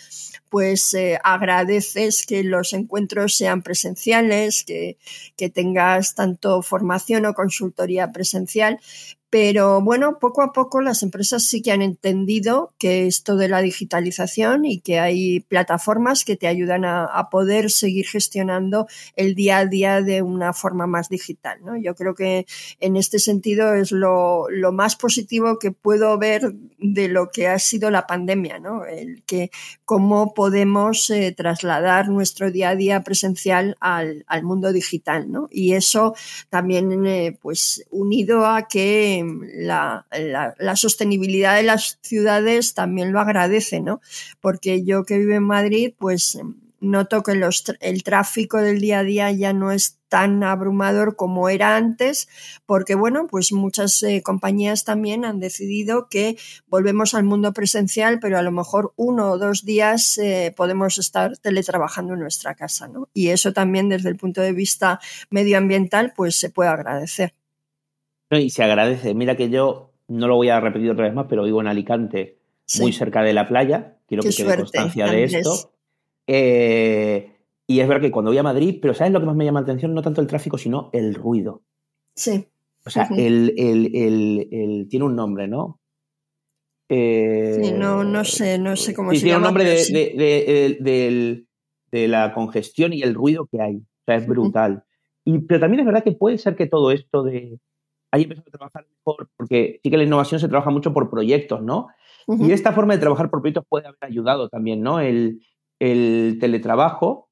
[0.50, 4.98] pues eh, agradeces que los encuentros sean presenciales, que,
[5.36, 8.80] que tengas tanto formación o consultoría presencial,
[9.34, 13.64] pero bueno, poco a poco las empresas sí que han entendido que esto de la
[13.64, 19.66] digitalización y que hay plataformas que te ayudan a, poder seguir gestionando el día a
[19.66, 21.58] día de una forma más digital.
[21.66, 21.76] ¿no?
[21.76, 22.46] Yo creo que
[22.80, 27.90] en este sentido es lo, más positivo que puedo ver de lo que ha sido
[27.90, 28.86] la pandemia, ¿no?
[28.86, 29.50] El que
[29.84, 35.48] cómo podemos eh, trasladar nuestro día a día presencial al, mundo digital, ¿no?
[35.50, 36.14] Y eso
[36.50, 39.23] también, eh, pues, unido a que
[39.54, 40.06] la,
[40.76, 44.02] sostenibilidad de las ciudades también lo agradece, ¿no?
[44.42, 46.38] Porque yo que vivo en Madrid, pues
[46.84, 47.40] noto que
[47.80, 52.28] el tráfico del día a día ya no es tan abrumador como era antes,
[52.68, 58.38] porque bueno, pues muchas eh, compañías también han decidido que volvemos al mundo presencial, pero
[58.38, 63.10] a lo mejor uno o dos días eh, podemos estar teletrabajando en nuestra casa, ¿no?
[63.14, 65.00] Y eso también desde el punto de vista
[65.32, 67.34] medioambiental, pues se puede agradecer.
[68.32, 69.14] Y se agradece.
[69.14, 72.40] Mira que yo no lo voy a repetir otra vez más, pero vivo en Alicante,
[72.80, 73.98] muy cerca de la playa.
[74.08, 75.72] Quiero que quede constancia de esto.
[76.28, 77.32] Eh,
[77.68, 79.62] y es verdad que cuando voy a Madrid, pero ¿sabes lo que más me llama
[79.62, 79.94] la atención?
[79.94, 81.64] No tanto el tráfico, sino el ruido.
[82.16, 82.48] Sí.
[82.86, 85.80] O sea, el, el, tiene un nombre, ¿no?
[86.90, 89.54] Eh, sí, no, no sé, no sé cómo se tiene llama.
[89.54, 91.48] Tiene un nombre de,
[91.90, 93.78] de, la congestión y el ruido que hay.
[93.78, 94.84] O sea, es brutal.
[95.24, 97.58] y, pero también es verdad que puede ser que todo esto de,
[98.14, 101.64] ahí empezó a trabajar mejor, porque sí que la innovación se trabaja mucho por proyectos,
[101.64, 101.88] ¿no?
[102.28, 105.00] Y esta forma de trabajar por proyectos puede haber ayudado también, ¿no?
[105.00, 105.42] El,
[105.80, 107.28] teletrabajo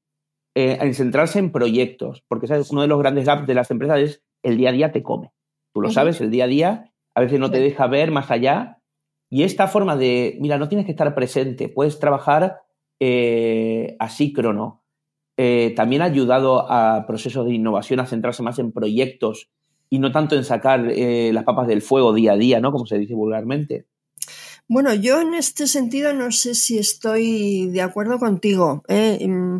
[0.54, 2.70] eh, en centrarse en proyectos, porque ¿sabes?
[2.70, 5.32] uno de los grandes gaps de las empresas es el día a día te come.
[5.72, 8.82] Tú lo sabes, el día a día a veces no te deja ver más allá.
[9.30, 12.60] Y esta forma de, mira, no tienes que estar presente, puedes trabajar
[13.98, 14.82] asíncrono,
[15.74, 19.48] también ha ayudado a procesos de innovación a centrarse más en proyectos
[19.92, 22.72] y no tanto en sacar las papas del fuego día a día, ¿no?
[22.72, 23.84] Como se dice vulgarmente.
[24.68, 28.84] Bueno, yo en este sentido no sé si estoy de acuerdo contigo.
[28.88, 29.18] ¿eh?
[29.28, 29.58] Mm,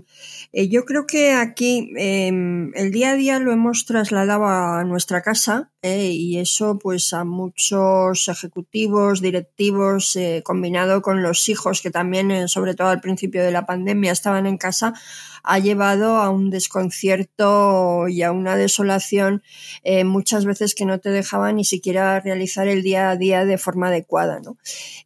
[0.52, 5.20] eh, yo creo que aquí em, el día a día lo hemos trasladado a nuestra
[5.20, 6.10] casa ¿eh?
[6.12, 12.88] y eso pues a muchos ejecutivos, directivos, combinado con los hijos que también, sobre todo
[12.88, 14.94] al principio de la pandemia, estaban en casa,
[15.42, 19.42] ha llevado a un desconcierto y a una desolación
[19.82, 23.58] eh, muchas veces que no te dejaba ni siquiera realizar el día a día de
[23.58, 24.40] forma adecuada.
[24.40, 24.56] ¿no?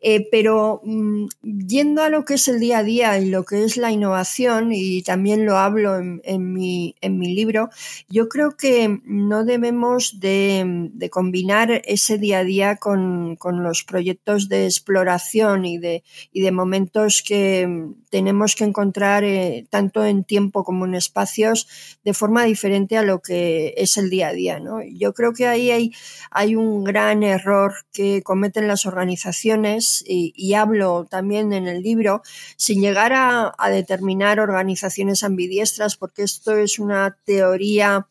[0.01, 3.65] Eh, pero mm, yendo a lo que es el día a día y lo que
[3.65, 7.71] es la innovación, y también lo hablo en, en mi, libro,
[8.09, 10.65] yo creo que no debemos de,
[11.11, 16.53] combinar ese día a día con, con, los proyectos de exploración y de, y de
[16.53, 17.67] momentos que
[18.11, 21.69] tenemos que encontrar eh, tanto en tiempo como en espacios
[22.05, 24.61] de forma diferente a lo que es el día a día.
[24.61, 24.81] ¿no?
[24.83, 25.93] Yo creo que ahí hay,
[26.31, 32.23] hay un gran error que cometen las organizaciones y, hablo también en el libro
[32.57, 38.07] sin llegar a, a determinar organizaciones ambidiestras porque esto es una teoría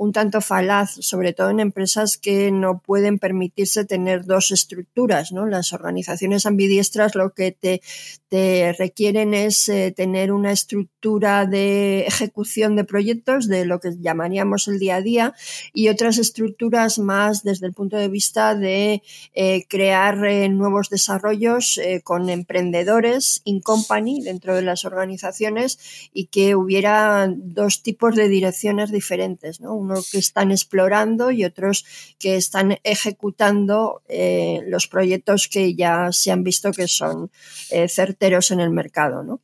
[0.00, 5.30] un tanto falaz, sobre todo en empresas que no pueden permitirse tener dos estructuras.
[5.30, 5.44] ¿no?
[5.44, 7.82] Las organizaciones ambidiestras lo que te,
[8.30, 14.68] te requieren es eh, tener una estructura de ejecución de proyectos, de lo que llamaríamos
[14.68, 15.34] el día a día,
[15.74, 19.02] y otras estructuras más desde el punto de vista de
[19.34, 26.54] eh, crear eh, nuevos desarrollos con emprendedores in company dentro de las organizaciones y que
[26.54, 29.60] hubiera dos tipos de direcciones diferentes.
[29.60, 29.89] ¿no?
[30.10, 31.84] Que están explorando y otros
[32.18, 37.30] que están ejecutando eh, los proyectos que ya se han visto que son
[37.70, 39.40] eh, certeros en el mercado.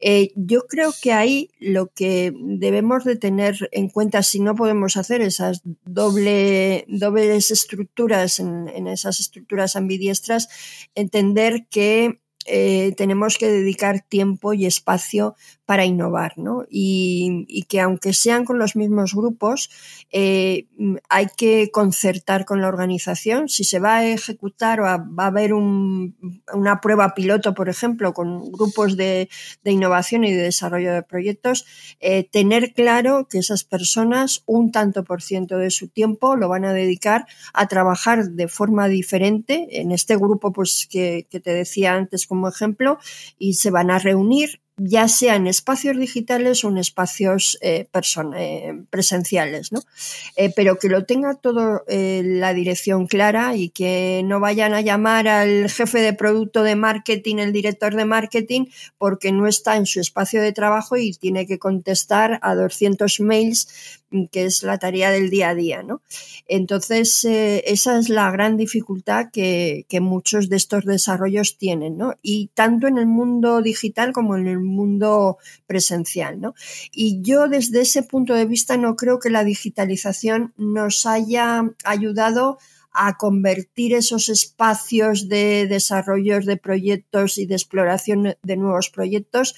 [0.00, 4.96] Eh, yo creo que ahí lo que debemos de tener en cuenta si no podemos
[4.96, 10.48] hacer esas doble, dobles estructuras en, esas estructuras ambidiestras,
[10.94, 12.20] entender que
[12.96, 15.34] tenemos que dedicar tiempo y espacio
[15.68, 16.64] para innovar, ¿no?
[16.70, 19.68] Y, que aunque sean con los mismos grupos,
[20.10, 20.66] eh,
[21.10, 23.50] hay que concertar con la organización.
[23.50, 28.50] Si se va a ejecutar o va a haber una prueba piloto, por ejemplo, con
[28.50, 29.28] grupos de,
[29.62, 31.66] innovación y de desarrollo de proyectos,
[32.00, 36.64] eh, tener claro que esas personas un tanto por ciento de su tiempo lo van
[36.64, 42.26] a dedicar a trabajar de forma diferente en este grupo, pues que te decía antes,
[42.26, 42.98] como ejemplo,
[43.38, 47.88] y se van a reunir ya sea en espacios digitales o en espacios eh,
[48.36, 49.80] eh, presenciales, ¿no?
[50.36, 55.28] Eh, pero que lo tenga todo la dirección clara y que no vayan a llamar
[55.28, 58.66] al jefe de producto de marketing, el director de marketing,
[58.98, 63.68] porque no está en su espacio de trabajo y tiene que contestar a 200 mails
[64.30, 66.02] que es la tarea del día a día, ¿no?
[66.46, 72.14] Entonces, esa es la gran dificultad que, que, muchos de estos desarrollos tienen, ¿no?
[72.22, 76.40] Y tanto en el mundo digital como en el mundo presencial.
[76.40, 76.54] ¿no?
[76.92, 82.58] Y yo desde ese punto de vista no creo que la digitalización nos haya ayudado
[83.18, 89.54] convertir esos espacios de desarrollo de proyectos y de exploración de nuevos proyectos,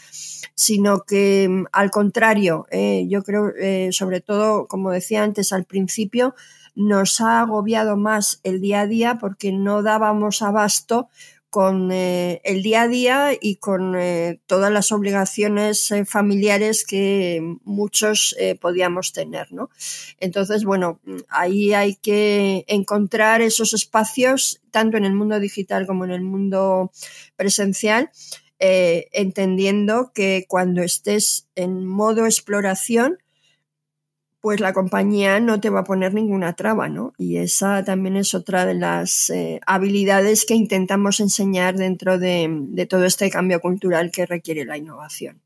[0.55, 5.65] sino que mm, al contrario, eh, yo creo, eh, sobre todo, como decía antes al
[5.65, 6.35] principio,
[6.75, 11.09] nos ha agobiado más el día a día porque no dábamos abasto
[11.51, 17.57] con eh, el día a día y con eh, todas las obligaciones eh, familiares que
[17.65, 19.71] muchos podíamos tener, ¿no?
[20.19, 26.13] Entonces, bueno, ahí hay que encontrar esos espacios, tanto en el mundo digital como en
[26.13, 26.93] el mundo
[27.37, 28.11] presencial,
[28.59, 33.19] entendiendo que cuando estés en modo exploración,
[34.41, 37.13] pues la compañía no te va a poner ninguna traba, ¿no?
[37.19, 42.87] Y esa también es otra de las eh, habilidades que intentamos enseñar dentro de, de,
[42.87, 45.41] todo este cambio cultural que requiere la innovación.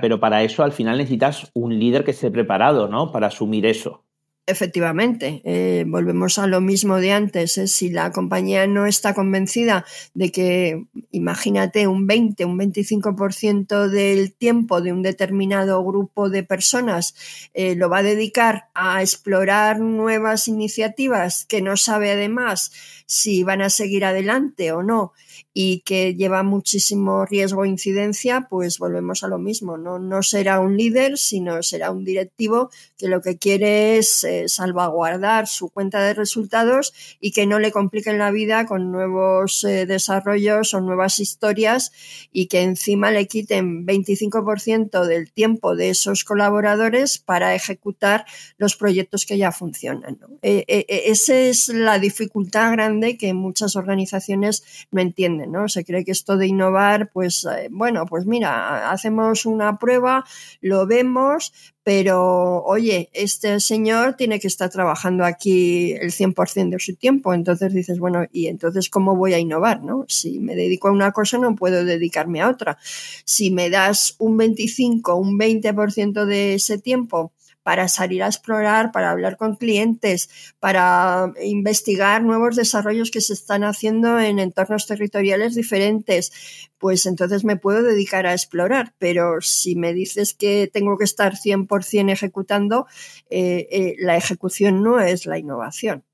[0.00, 3.10] Pero para eso al final necesitas un líder que esté preparado, ¿no?
[3.10, 4.04] Para asumir eso.
[4.46, 7.56] Efectivamente, eh, volvemos a lo mismo de antes.
[7.56, 7.68] ¿eh?
[7.68, 9.84] Si la compañía no está convencida
[10.14, 17.14] de que, imagínate, un 20, un 25% del tiempo de un determinado grupo de personas
[17.54, 22.72] eh, lo va a dedicar a explorar nuevas iniciativas que no sabe además
[23.06, 25.12] si van a seguir adelante o no
[25.52, 29.76] y que lleva muchísimo riesgo e incidencia, pues volvemos a lo mismo.
[29.76, 34.48] No, no será un líder, sino será un directivo que lo que quiere es eh,
[34.48, 39.86] salvaguardar su cuenta de resultados y que no le compliquen la vida con nuevos eh,
[39.86, 41.92] desarrollos o nuevas historias
[42.32, 48.24] y que encima le quiten 25% del tiempo de esos colaboradores para ejecutar
[48.56, 50.18] los proyectos que ya funcionan.
[50.42, 55.52] esa es la dificultad grande que muchas organizaciones no entienden.
[55.52, 55.68] ¿no?
[55.68, 60.24] Se cree que esto de innovar, pues bueno, pues mira, hacemos una prueba,
[60.60, 61.52] lo vemos,
[61.92, 67.74] pero oye, este señor tiene que estar trabajando aquí el 100% de su tiempo, entonces
[67.74, 69.82] dices, bueno, ¿y entonces cómo voy a innovar?
[69.82, 70.04] ¿no?
[70.06, 72.78] Si me dedico a una cosa no puedo dedicarme a otra.
[73.24, 77.32] Si me das un 25, un 20% de ese tiempo
[77.62, 83.64] para salir a explorar, para hablar con clientes, para investigar nuevos desarrollos que se están
[83.64, 88.94] haciendo en entornos territoriales diferentes, pues entonces me puedo dedicar a explorar.
[88.98, 92.86] Pero si me dices que tengo que estar 100% ejecutando,
[93.28, 96.04] eh, eh, la ejecución no es la innovación.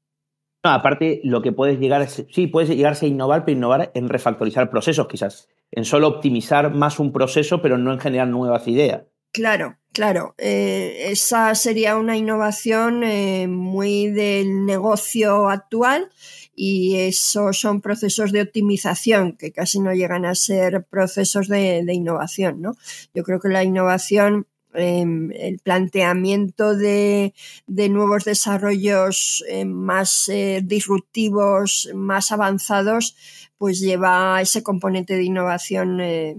[0.65, 4.09] No, aparte, lo que puedes llegar es, sí, puedes llegarse a innovar, pero innovar en
[4.09, 9.05] refactorizar procesos, quizás, en solo optimizar más un proceso, pero no en generar nuevas ideas.
[9.37, 10.35] Claro, claro.
[10.39, 16.11] Eh, esa sería una innovación eh, muy del negocio actual
[16.55, 22.63] y esos son procesos de optimización que casi no llegan a ser procesos de, innovación,
[22.63, 22.77] ¿no?
[23.13, 27.35] Yo creo que la innovación em, el planteamiento de,
[27.67, 30.31] nuevos desarrollos eh, más
[30.63, 33.15] disruptivos, más avanzados,
[33.59, 36.37] pues lleva ese componente de innovación eh,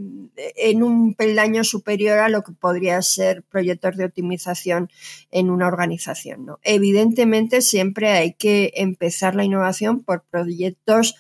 [0.56, 4.90] en un peldaño superior a lo que podría ser proyectos de optimización
[5.32, 6.46] en una organización.
[6.46, 6.60] ¿no?
[6.64, 11.16] Evidentemente, siempre hay que empezar la innovación por proyectos,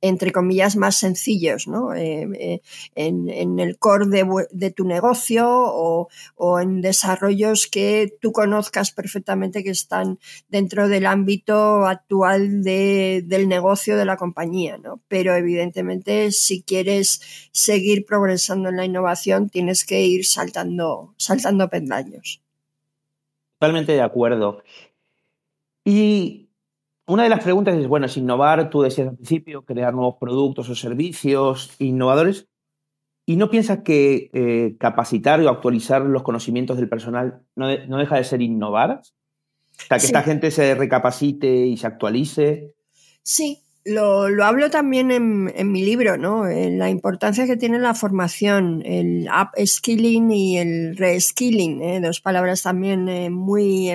[0.00, 1.94] entre comillas, más sencillos, ¿no?
[1.94, 2.60] Eh, eh,
[2.94, 6.08] en, el core de, tu negocio o,
[6.60, 14.04] en desarrollos que tú conozcas perfectamente que están dentro del ámbito actual del negocio de
[14.04, 14.78] la compañía.
[14.78, 15.00] ¿no?
[15.08, 17.20] Pero evidentemente si quieres
[17.52, 21.68] seguir progresando en la innovación tienes que ir saltando, saltando.
[23.58, 24.62] Totalmente de acuerdo.
[25.84, 26.50] Y
[27.06, 30.68] una de las preguntas es, bueno, es innovar, tú decías al principio, crear nuevos productos
[30.68, 32.46] o servicios innovadores.
[33.26, 38.24] ¿Y no piensas que eh, capacitar o actualizar los conocimientos del personal no, deja de
[38.24, 39.02] ser innovar?
[39.02, 42.74] O sea, que esta gente se recapacite y se actualice.
[43.22, 46.48] Sí, lo, lo, hablo también en, en, mi libro, ¿no?
[46.48, 52.00] En la importancia que tiene la formación, el upskilling y el reskilling, ¿eh?
[52.00, 53.92] dos palabras también eh, muy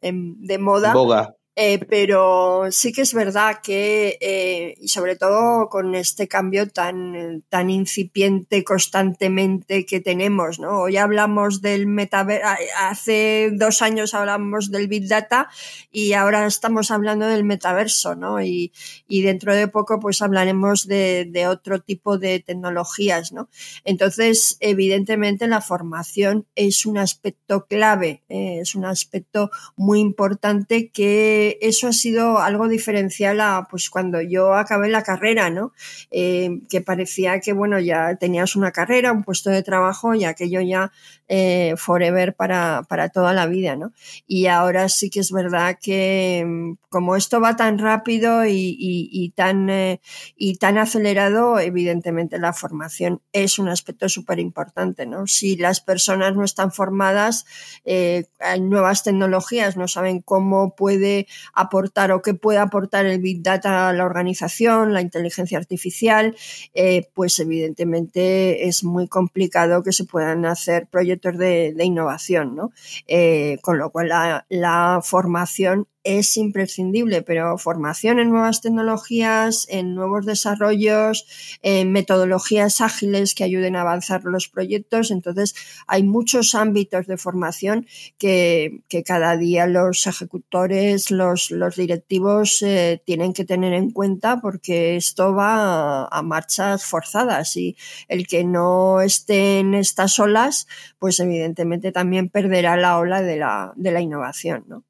[0.00, 0.92] de moda.
[0.92, 1.34] Boga.
[1.56, 7.44] Eh, pero sí que es verdad que, eh, y sobre todo con este cambio tan,
[7.48, 10.80] tan incipiente constantemente que tenemos, ¿no?
[10.80, 12.44] Hoy hablamos del metaverso,
[12.76, 15.48] hace dos años hablamos del Big Data
[15.92, 18.42] y ahora estamos hablando del metaverso, ¿no?
[18.42, 18.72] Y,
[19.08, 23.48] dentro de poco pues hablaremos de, de otro tipo de tecnologías, ¿no?
[23.84, 31.43] Entonces, evidentemente la formación es un aspecto clave, eh, es un aspecto muy importante que
[31.60, 35.72] eso ha sido algo diferencial a pues cuando yo acabé la carrera, ¿no?
[36.10, 40.60] Eh, que parecía que, bueno, ya tenías una carrera, un puesto de trabajo y aquello
[40.60, 40.92] ya
[41.28, 43.92] eh, forever para, para toda la vida, ¿no?
[44.26, 49.68] Y ahora sí que es verdad que mm, como esto va tan rápido y, tan,
[49.68, 50.00] eh,
[50.36, 55.26] y tan acelerado, evidentemente la formación es un aspecto súper importante, ¿no?
[55.26, 57.46] Si las personas no están formadas,
[57.84, 58.26] eh,
[58.60, 63.92] nuevas tecnologías, no saben cómo puede aportar o qué puede aportar el Big Data a
[63.92, 66.36] la organización, la inteligencia artificial,
[66.74, 72.72] eh, pues evidentemente es muy complicado que se puedan hacer proyectos de, innovación, ¿no?
[73.06, 79.94] Eh, con lo cual la, la formación es imprescindible, pero formación en nuevas tecnologías, en
[79.94, 81.26] nuevos desarrollos,
[81.62, 85.10] en metodologías ágiles que ayuden a avanzar los proyectos.
[85.10, 85.54] Entonces,
[85.86, 87.86] hay muchos ámbitos de formación
[88.18, 94.96] que, cada día los ejecutores, los, los directivos eh, tienen que tener en cuenta porque
[94.96, 97.76] esto va a, marchas forzadas y
[98.08, 100.66] el que no esté en estas olas,
[100.98, 104.84] pues evidentemente también perderá la ola de la, de la innovación, ¿no?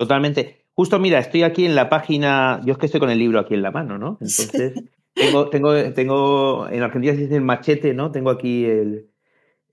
[0.00, 0.64] Totalmente.
[0.72, 3.52] Justo, mira, estoy aquí en la página, yo es que estoy con el libro aquí
[3.52, 4.16] en la mano, ¿no?
[4.22, 4.72] Entonces,
[5.12, 8.10] tengo, tengo, tengo, en Argentina se dice el machete, ¿no?
[8.10, 9.10] Tengo aquí el,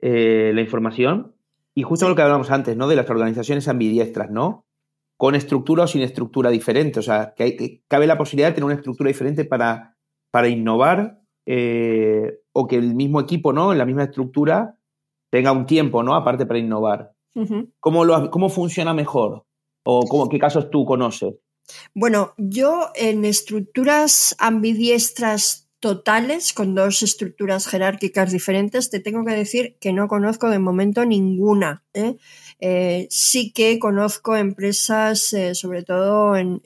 [0.01, 1.33] eh, la información.
[1.73, 2.89] Y justo lo que hablábamos antes, ¿no?
[2.89, 4.65] De las organizaciones ambidiestras, ¿no?
[5.15, 6.99] Con estructura o sin estructura diferente.
[6.99, 9.95] O sea, que, cabe la posibilidad de tener una estructura diferente para,
[10.29, 13.71] para innovar eh, o que el mismo equipo, ¿no?
[13.71, 14.77] En la misma estructura
[15.29, 16.15] tenga un tiempo, ¿no?
[16.15, 17.13] Aparte para innovar.
[17.79, 19.46] ¿Cómo, lo, ¿Cómo funciona mejor?
[19.89, 21.35] ¿O qué casos tú conoces?
[21.93, 29.77] Bueno, yo en estructuras ambidiestras totales, con dos estructuras jerárquicas diferentes, te tengo que decir
[29.79, 31.85] que no conozco de momento ninguna.
[31.93, 32.17] ¿eh?
[32.59, 36.61] Eh, sí que conozco empresas, eh, sobre todo en,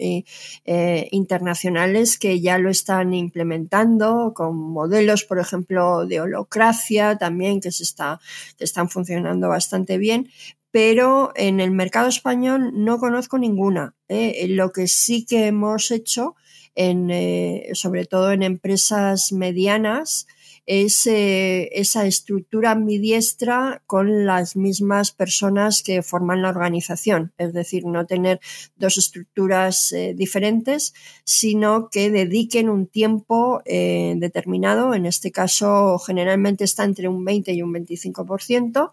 [1.12, 7.84] internacionales, que ya lo están implementando con modelos, por ejemplo, de holocracia también, que, se
[7.84, 8.20] está,
[8.58, 10.30] que están funcionando bastante bien,
[10.72, 13.96] pero en el mercado español no conozco ninguna.
[14.08, 14.46] ¿eh?
[14.50, 16.36] Lo que sí que hemos hecho,
[16.76, 20.28] en, eh, sobre todo en empresas medianas,
[20.72, 27.86] es eh, esa estructura ambidiestra con las mismas personas que forman la organización, es decir,
[27.86, 28.40] no tener
[28.78, 30.94] dos estructuras eh, diferentes,
[31.26, 37.52] sino que dediquen un tiempo eh, determinado, en este caso generalmente está entre un 20
[37.52, 38.92] y un 25%,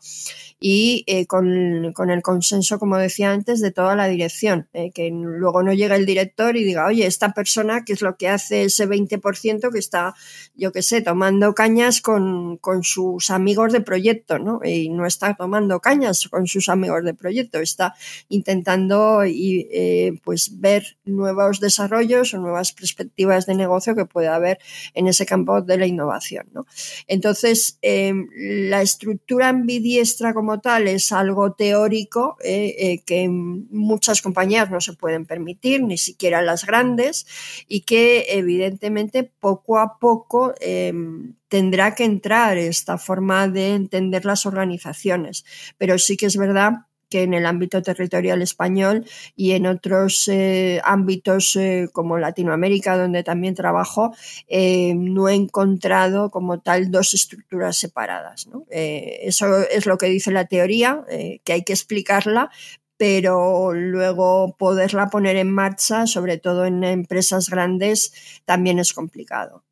[0.58, 5.72] y con, con, el consenso, como decía antes, de toda la dirección, que luego no
[5.72, 9.70] llega el director y diga, oye, esta persona, ¿qué es lo que hace ese 20%
[9.70, 10.16] que está,
[10.56, 11.54] yo qué sé, tomando
[12.02, 14.60] con, sus amigos de proyecto, ¿no?
[14.64, 17.94] Y no está tomando cañas con sus amigos de proyecto, está
[18.28, 24.58] intentando y, eh, pues ver nuevos desarrollos o nuevas perspectivas de negocio que pueda haber
[24.94, 26.66] en ese campo de la innovación, ¿no?
[27.06, 34.70] Entonces, em, la estructura ambidiestra como tal es algo teórico eh, eh, que muchas compañías
[34.70, 37.26] no se pueden permitir, ni siquiera las grandes,
[37.68, 44.46] y que evidentemente poco a poco em, tendrá que entrar esta forma de entender las
[44.46, 45.44] organizaciones.
[45.78, 50.80] Pero sí que es verdad que en el ámbito territorial español y en otros eh,
[50.84, 54.14] ámbitos eh, como Latinoamérica, donde también trabajo,
[54.46, 58.48] eh, no he encontrado como tal dos estructuras separadas.
[58.70, 61.04] eso es lo que dice la teoría,
[61.44, 62.50] que hay que explicarla,
[62.96, 68.12] pero luego poderla poner en marcha, sobre todo en empresas grandes,
[68.44, 69.64] también es complicado.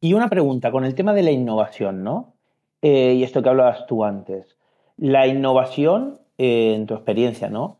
[0.00, 2.34] Y una pregunta con el tema de la innovación, ¿no?
[2.82, 4.56] Eh, y esto que hablabas tú antes.
[4.96, 7.78] La innovación, eh, en tu experiencia, ¿no?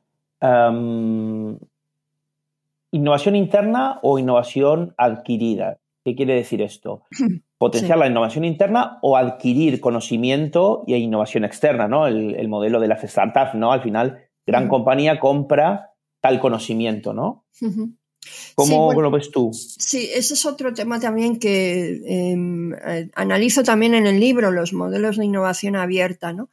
[2.91, 5.79] ¿Innovación interna o innovación adquirida?
[6.05, 7.03] ¿Qué quiere decir esto?
[7.59, 12.07] Potenciar la innovación interna o adquirir conocimiento y innovación externa, ¿no?
[12.07, 13.73] El, modelo de las startups, ¿no?
[13.73, 15.91] Al final, gran compañía compra
[16.21, 17.45] tal conocimiento, ¿no?
[18.55, 19.51] ¿Cómo lo ves tú?
[19.53, 24.73] Sí, ese es otro tema también que em, eh, analizo también en el libro, los
[24.73, 26.33] modelos de innovación abierta.
[26.33, 26.49] ¿no?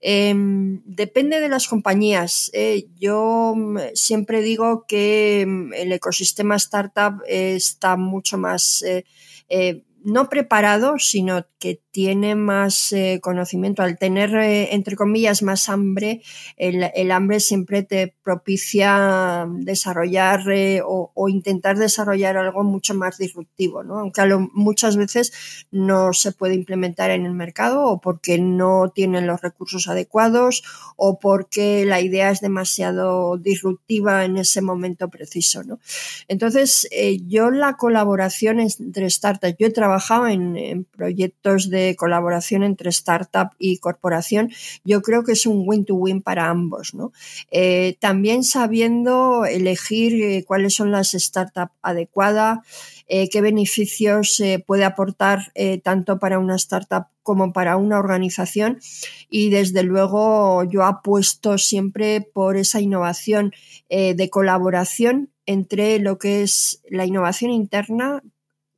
[0.00, 2.50] Em, depende de las compañías.
[2.52, 10.28] Eh, yo mm, siempre digo que em, el ecosistema startup está mucho más eh, no
[10.28, 13.84] preparado, sino que tiene más eh, conocimiento.
[13.84, 16.22] Al tener, eh, entre comillas, más hambre,
[16.56, 24.00] el, hambre siempre te propicia desarrollar eh, o, intentar desarrollar algo mucho más disruptivo, ¿no?
[24.00, 24.22] Aunque
[24.52, 25.32] muchas veces
[25.70, 30.64] no se puede implementar en el mercado o porque no tienen los recursos adecuados
[30.96, 35.78] o porque la idea es demasiado disruptiva en ese momento preciso, ¿no?
[36.26, 36.88] Entonces,
[37.28, 43.78] yo la colaboración entre startups, yo he trabajado en, proyectos de colaboración entre startup y
[43.78, 44.50] corporación,
[44.84, 46.94] yo creo que es un win-to-win para ambos.
[46.94, 47.12] ¿no?
[47.50, 52.58] Eh, también sabiendo elegir eh, cuáles son las startups adecuadas,
[53.06, 58.80] eh, qué beneficios puede aportar tanto para una startup como para una organización
[59.28, 63.52] y desde luego yo apuesto siempre por esa innovación
[63.90, 68.22] de colaboración entre lo que es la innovación interna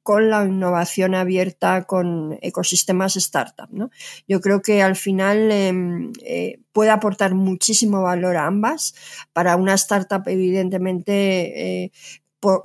[0.06, 3.68] con la innovación abierta con ecosistemas startup.
[3.72, 3.90] ¿no?
[4.28, 8.94] Yo creo que al final em, eh, puede aportar muchísimo valor a ambas.
[9.32, 11.92] Para una startup, evidentemente, eh,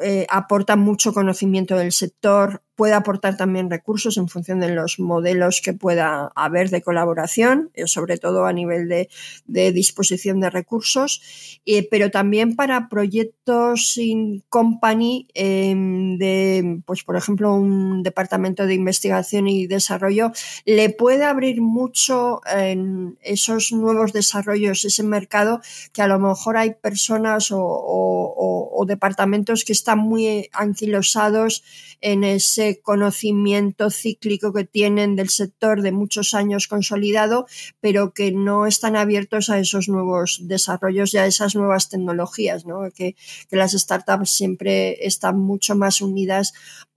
[0.03, 5.61] eh, aporta mucho conocimiento del sector, puede aportar también recursos en función de los modelos
[5.61, 11.87] que pueda haber de colaboración, eh, sobre todo a nivel de, disposición de recursos, eh,
[11.91, 19.47] pero también para proyectos in company em, de, pues por ejemplo, un departamento de investigación
[19.47, 20.31] y desarrollo,
[20.65, 22.41] le puede abrir mucho
[23.21, 25.61] esos nuevos desarrollos, ese mercado
[25.93, 31.63] que a lo mejor hay personas o departamentos que están muy anquilosados
[32.01, 37.47] en ese conocimiento cíclico que tienen del sector de muchos años consolidado,
[37.79, 42.89] pero que no están abiertos a esos nuevos desarrollos y a esas nuevas tecnologías, ¿no?
[42.91, 43.15] que,
[43.49, 46.53] las startups siempre están mucho más unidas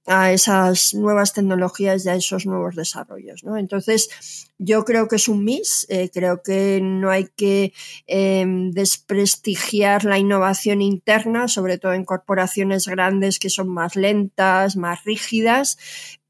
[0.07, 3.42] a esas nuevas tecnologías y a esos nuevos desarrollos.
[3.44, 3.57] ¿no?
[3.57, 7.72] Entonces, yo creo que es un mix, eh, creo que no hay que
[8.07, 15.05] em, desprestigiar la innovación interna, sobre todo en corporaciones grandes que son más lentas, más
[15.05, 15.78] rígidas,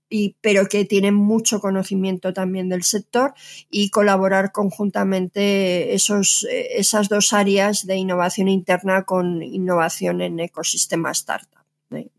[0.08, 3.34] y, pero que tienen mucho conocimiento también del sector
[3.70, 11.18] y colaborar conjuntamente esos, eh, esas dos áreas de innovación interna con innovación en ecosistemas
[11.18, 11.63] startup.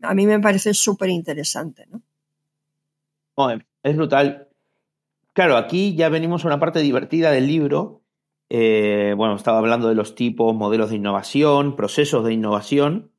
[0.02, 1.86] A mí me parece súper interesante.
[1.90, 2.02] ¿no?
[3.82, 4.48] es brutal.
[5.32, 8.02] Claro, aquí ya venimos a una parte divertida del libro.
[8.48, 13.12] Eh, bueno, estaba hablando de los tipos, modelos de innovación, procesos de innovación,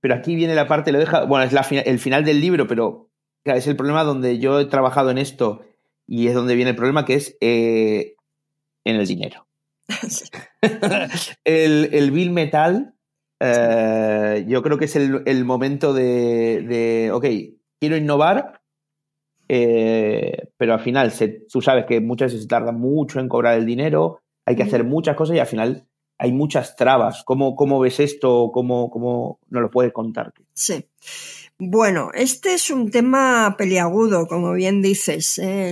[0.00, 1.52] pero aquí viene la parte, lo deja, bueno, es
[1.86, 3.10] el final del libro, pero
[3.44, 5.62] es el problema donde yo he trabajado en esto
[6.06, 8.16] y es donde viene el problema, que es eh,
[8.84, 9.46] en el dinero.
[11.44, 12.91] el, el bill metal
[13.44, 17.26] eh, yo creo que es el, momento de, ok,
[17.80, 18.62] quiero innovar,
[19.48, 21.12] eh, pero al final
[21.50, 24.84] tú sabes que muchas veces se tarda mucho en cobrar el dinero, hay que hacer
[24.84, 25.88] muchas cosas y al final
[26.18, 27.24] hay muchas trabas.
[27.24, 28.50] ¿Cómo, cómo ves esto?
[28.52, 30.32] ¿Cómo, ¿Cómo nos lo puedes contar?
[30.54, 30.86] Sí.
[31.64, 35.38] Bueno, este es un tema peliagudo, como bien dices.
[35.38, 35.70] ¿eh?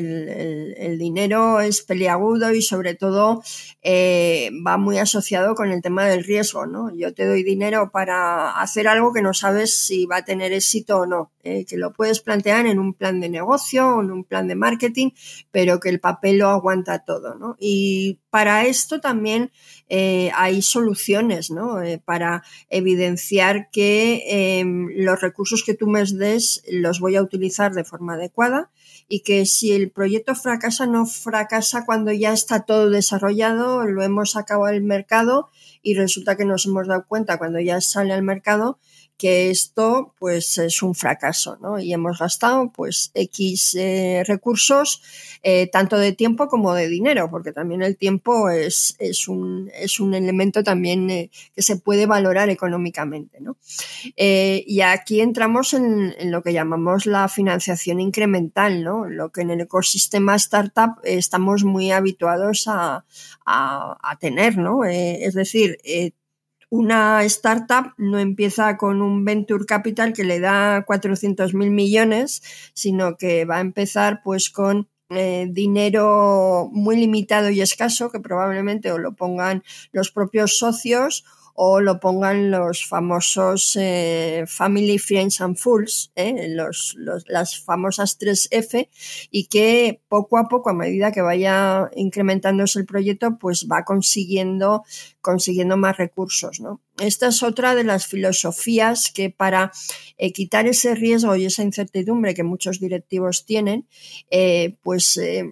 [0.78, 3.42] El, dinero es peliagudo y sobre todo
[3.82, 6.64] eh, va muy asociado con el tema del riesgo.
[6.64, 6.94] ¿no?
[6.94, 10.98] Yo te doy dinero para hacer algo que no sabes si va a tener éxito
[10.98, 11.32] o no.
[11.42, 11.64] ¿eh?
[11.64, 15.10] Que lo puedes plantear en un plan de negocio o en un plan de marketing,
[15.50, 17.34] pero que el papel lo aguanta todo.
[17.34, 17.56] ¿no?
[17.58, 19.50] Y para esto también
[20.34, 21.76] hay soluciones ¿no?
[22.04, 24.24] para evidenciar que
[24.60, 28.70] em, los recursos que tú me des los voy a utilizar de forma adecuada
[29.08, 34.30] y que si el proyecto fracasa, no fracasa cuando ya está todo desarrollado, lo hemos
[34.30, 35.50] sacado al mercado
[35.82, 38.78] y resulta que nos hemos dado cuenta cuando ya sale al mercado
[39.20, 41.78] que esto pues es un fracaso, ¿no?
[41.78, 45.02] Y hemos gastado pues X eh, recursos,
[45.42, 50.00] eh, tanto de tiempo como de dinero, porque también el tiempo es, es, un, es
[50.00, 53.58] un elemento también eh, que se puede valorar económicamente, ¿no?
[54.16, 59.06] y aquí entramos en, lo que llamamos la financiación incremental, ¿no?
[59.06, 63.04] Lo que en el ecosistema startup estamos muy habituados a,
[63.44, 64.84] a tener, ¿no?
[64.84, 65.78] es decir,
[66.70, 72.42] una startup no empieza con un venture capital que le da 400 mil millones,
[72.74, 78.92] sino que va a empezar pues con eh, dinero muy limitado y escaso que probablemente
[78.92, 85.58] o lo pongan los propios socios o lo pongan los famosos eh, Family, Friends and
[85.58, 86.96] Fools, eh, los,
[87.26, 88.88] las famosas 3F,
[89.30, 94.84] y que poco a poco, a medida que vaya incrementándose el proyecto, pues va consiguiendo,
[95.20, 96.60] consiguiendo más recursos.
[96.60, 96.80] ¿no?
[96.98, 99.72] Esta es otra de las filosofías que para
[100.18, 103.86] eh, quitar ese riesgo y esa incertidumbre que muchos directivos tienen,
[104.30, 105.44] eh, pues eh,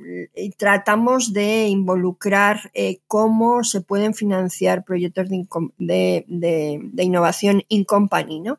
[0.56, 2.70] tratamos de involucrar
[3.06, 5.28] cómo se pueden financiar proyectos
[5.78, 8.58] de, de innovación in company, ¿no?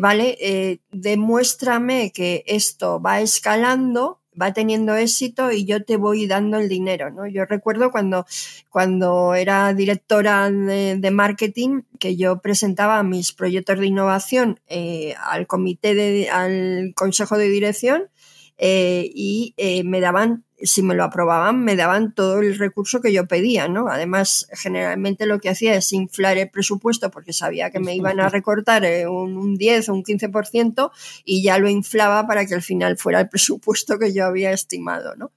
[0.00, 6.68] vale, demuéstrame que esto va escalando va teniendo éxito y yo te voy dando el
[6.68, 7.26] dinero, ¿no?
[7.26, 8.26] Yo recuerdo cuando,
[8.68, 15.94] cuando era directora de, marketing que yo presentaba mis proyectos de innovación eh, al comité
[15.94, 18.10] de, al consejo de dirección
[18.58, 23.12] eh, y eh, me daban si me lo aprobaban, me daban todo el recurso que
[23.12, 23.88] yo pedía, ¿no?
[23.88, 28.28] Además, generalmente lo que hacía es inflar el presupuesto porque sabía que me iban a
[28.28, 30.90] recortar un, un 10 o un 15%
[31.24, 35.16] y ya lo inflaba para que al final fuera el presupuesto que yo había estimado,
[35.16, 35.32] ¿no?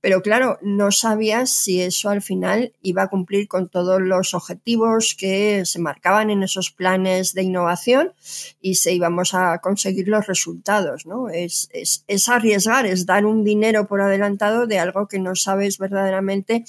[0.00, 5.14] Pero claro, no sabías si eso al final iba a cumplir con todos los objetivos
[5.18, 8.14] que se marcaban en esos planes de innovación
[8.60, 11.28] y se íbamos a conseguir los resultados, ¿no?
[11.28, 15.78] Es, es, es arriesgar, es dar un dinero por adelantado de algo que no sabes
[15.78, 16.64] verdaderamente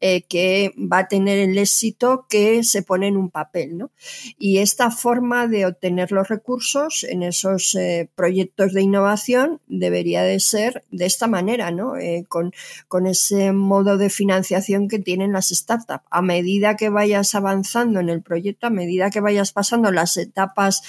[0.00, 3.78] eh, que va a tener el éxito que se pone en un papel.
[3.78, 3.90] ¿no?
[4.38, 10.40] Y esta forma de obtener los recursos en esos eh, proyectos de innovación debería de
[10.40, 11.96] ser de esta manera, ¿no?
[11.96, 12.52] Eh, con,
[12.88, 16.04] con ese modo de financiación que tienen las startups.
[16.10, 20.82] A medida que vayas avanzando en el proyecto, a medida que vayas pasando las etapas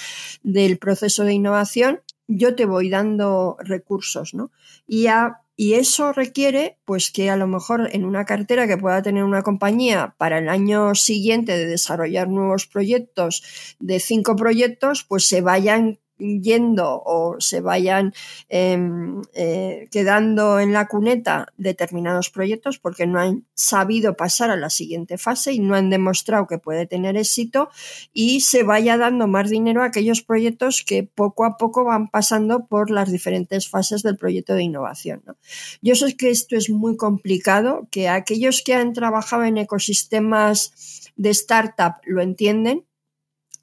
[0.43, 4.51] del proceso de innovación, yo te voy dando recursos, ¿no?
[4.85, 9.01] Y a y eso requiere, pues, que a lo mejor en una cartera que pueda
[9.01, 15.27] tener una compañía para el año siguiente de desarrollar nuevos proyectos, de cinco proyectos, pues
[15.27, 18.13] se vayan yendo o se vayan
[18.49, 24.69] em, eh, quedando en la cuneta determinados proyectos porque no han sabido pasar a la
[24.69, 27.69] siguiente fase y no han demostrado que puede tener éxito
[28.13, 32.65] y se vaya dando más dinero a aquellos proyectos que poco a poco van pasando
[32.65, 35.23] por las diferentes fases del proyecto de innovación.
[35.81, 41.29] Yo sé que esto es muy complicado, que aquellos que han trabajado en ecosistemas de
[41.31, 42.86] startup lo entienden,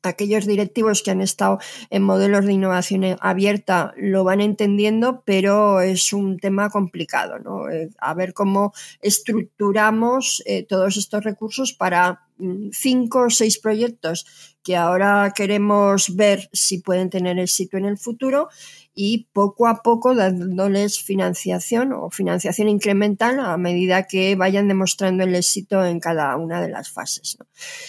[0.04, 1.58] aquellos directivos que han estado
[1.90, 7.70] en modelos de innovación abierta lo van entendiendo, pero es un tema complicado, ¿no?
[7.70, 14.26] Eh, a ver cómo estructuramos eh, todos estos recursos para mm, cinco o seis proyectos
[14.62, 18.48] que ahora queremos ver si pueden tener éxito en el futuro
[18.94, 25.34] y poco a poco dándoles financiación o financiación incremental a medida que vayan demostrando el
[25.34, 27.36] éxito en cada una de las fases.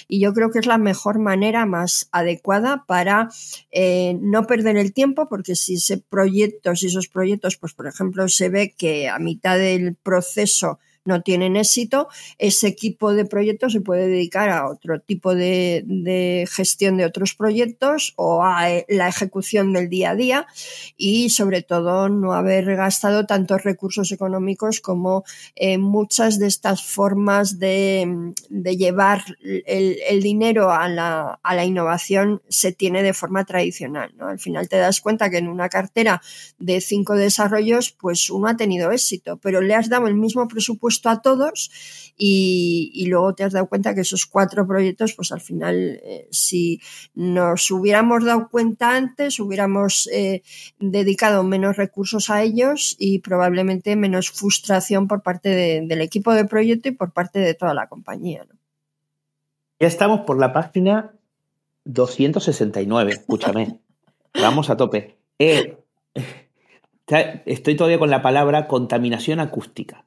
[0.07, 3.29] Y yo creo que es la mejor manera más adecuada para
[3.71, 8.27] eh, no perder el tiempo, porque si ese proyecto, si esos proyectos, pues por ejemplo,
[8.27, 13.81] se ve que a mitad del proceso no tienen éxito, ese equipo de proyectos se
[13.81, 19.71] puede dedicar a otro tipo de, gestión de otros proyectos o a eh, la ejecución
[19.73, 20.47] del día a día
[20.97, 25.23] y sobre todo no haber gastado tantos recursos económicos como
[25.55, 32.71] eh, muchas de estas formas de, llevar el, dinero a la, a la, innovación se
[32.71, 34.13] tiene de forma tradicional.
[34.17, 34.27] ¿no?
[34.27, 36.21] Al final te das cuenta que en una cartera
[36.57, 40.94] de cinco desarrollos, pues uno ha tenido éxito, pero le has dado el mismo presupuesto
[41.03, 41.69] a todos
[42.17, 46.81] y, luego te has dado cuenta que esos cuatro proyectos, pues al final, eh, si
[47.13, 50.41] nos hubiéramos dado cuenta antes, hubiéramos eh,
[50.79, 56.89] dedicado menos recursos a ellos y probablemente menos frustración por parte del equipo de proyecto
[56.89, 58.45] y por parte de toda la compañía.
[59.79, 61.13] Ya estamos por la página
[61.83, 63.79] 269, escúchame.
[64.33, 65.17] Vamos a tope.
[65.37, 65.77] Eh,
[67.45, 70.05] estoy todavía con la palabra contaminación acústica.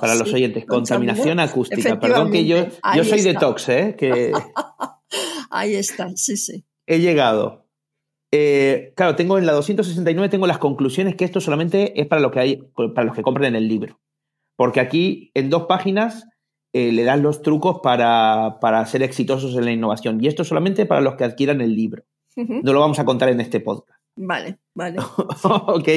[0.00, 0.64] Para los oyentes.
[0.66, 1.98] Contaminación acústica.
[1.98, 3.96] Perdón que yo, yo soy detox, ¿eh?
[3.98, 4.32] Que...
[5.50, 6.64] Ahí está, sí, sí.
[6.86, 7.66] He llegado.
[8.32, 12.30] Eh, claro, tengo en la 269 tengo las conclusiones que esto solamente es para, lo
[12.30, 12.62] que hay,
[12.94, 14.00] para los que compren el libro.
[14.56, 16.28] Porque aquí en dos páginas
[16.72, 20.22] eh, le dan los trucos para, para, ser exitosos en la innovación.
[20.22, 22.04] Y esto solamente para los que adquieran el libro.
[22.36, 23.99] No lo vamos a contar en este podcast.
[24.22, 24.98] Vale, vale.
[25.42, 25.88] ok,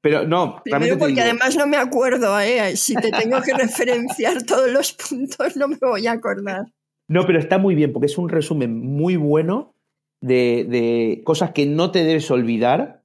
[0.00, 0.60] pero no.
[0.64, 2.76] Primero porque además no me acuerdo, ¿eh?
[2.76, 6.66] Si te tengo que referenciar todos los puntos, no me voy a acordar.
[7.06, 9.74] No, pero está muy bien, porque es un resumen muy bueno
[10.20, 13.04] de, cosas que no te debes olvidar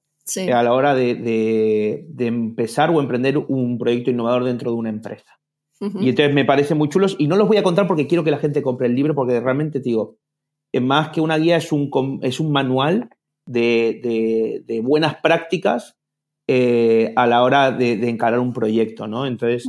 [0.51, 5.39] a la hora de, empezar o emprender un proyecto innovador dentro de una empresa.
[5.79, 8.31] Y entonces me parece muy chulos y no los voy a contar porque quiero que
[8.31, 10.17] la gente compre el libro, porque realmente te digo,
[10.81, 13.09] más que una guía es un, es un manual
[13.45, 15.97] de, buenas prácticas
[16.47, 19.25] eh, a la hora de, encarar un proyecto, ¿no?
[19.25, 19.67] Entonces,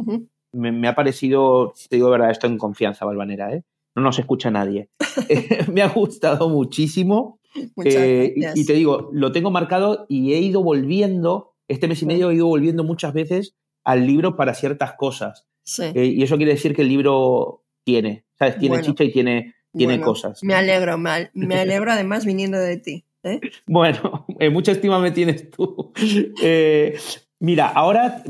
[0.53, 3.63] me, ha parecido, te digo verdad, esto en confianza, Valvanera, ¿eh?
[3.97, 4.91] No nos escucha nadie.
[5.73, 7.39] me ha gustado muchísimo.
[7.85, 12.31] Eh, y, te digo, lo tengo marcado y he ido volviendo, este mes y medio
[12.31, 13.55] he ido volviendo muchas veces
[13.85, 15.47] al libro para ciertas cosas.
[15.95, 18.59] y eso quiere decir que el libro tiene, ¿sabes?
[18.59, 20.43] Tiene chicha y tiene, tiene cosas.
[20.43, 23.05] Me alegro, me, me alegro además viniendo de ti.
[23.25, 23.41] ¿Eh?
[23.67, 25.93] Bueno, eh, mucha estima me tienes tú.
[26.43, 26.97] Eh,
[27.41, 28.23] mira, ahora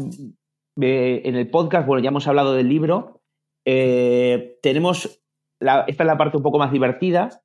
[0.77, 3.23] en el podcast, bueno, ya hemos hablado del libro.
[3.65, 5.21] tenemos,
[5.61, 7.43] esta es la parte un poco más divertida.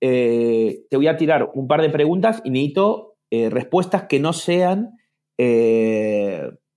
[0.00, 4.98] te voy a tirar un par de preguntas y necesito respuestas que no sean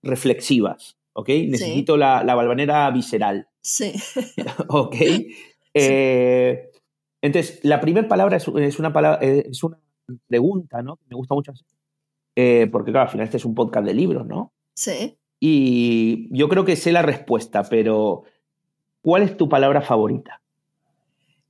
[0.02, 0.98] reflexivas.
[1.16, 1.28] ¿Ok?
[1.28, 3.48] Necesito la, la balvanera visceral.
[3.62, 3.92] Sí.
[4.68, 4.96] ¿Ok?
[7.22, 8.48] Entonces, la primera palabra es,
[8.78, 9.78] una palabra, es una
[10.26, 10.96] pregunta, ¿no?
[10.96, 11.66] Que me gusta mucho hacer.
[12.36, 14.52] Eh, porque, claro, al final este es un podcast de libros, ¿no?
[14.74, 15.16] Sí.
[15.40, 18.24] Y yo creo que sé la respuesta, pero
[19.02, 20.42] ¿cuál es tu palabra favorita?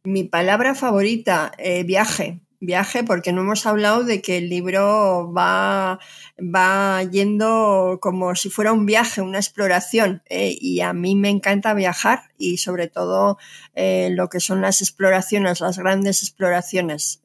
[0.05, 2.41] Mi palabra favorita, eh, viaje.
[2.61, 5.99] Viaje, porque no hemos hablado de que el libro va,
[6.39, 10.23] va yendo como si fuera un viaje, una exploración.
[10.31, 13.37] Eh, y a mí me encanta viajar y sobre todo
[13.75, 17.23] lo que son las exploraciones, las grandes exploraciones.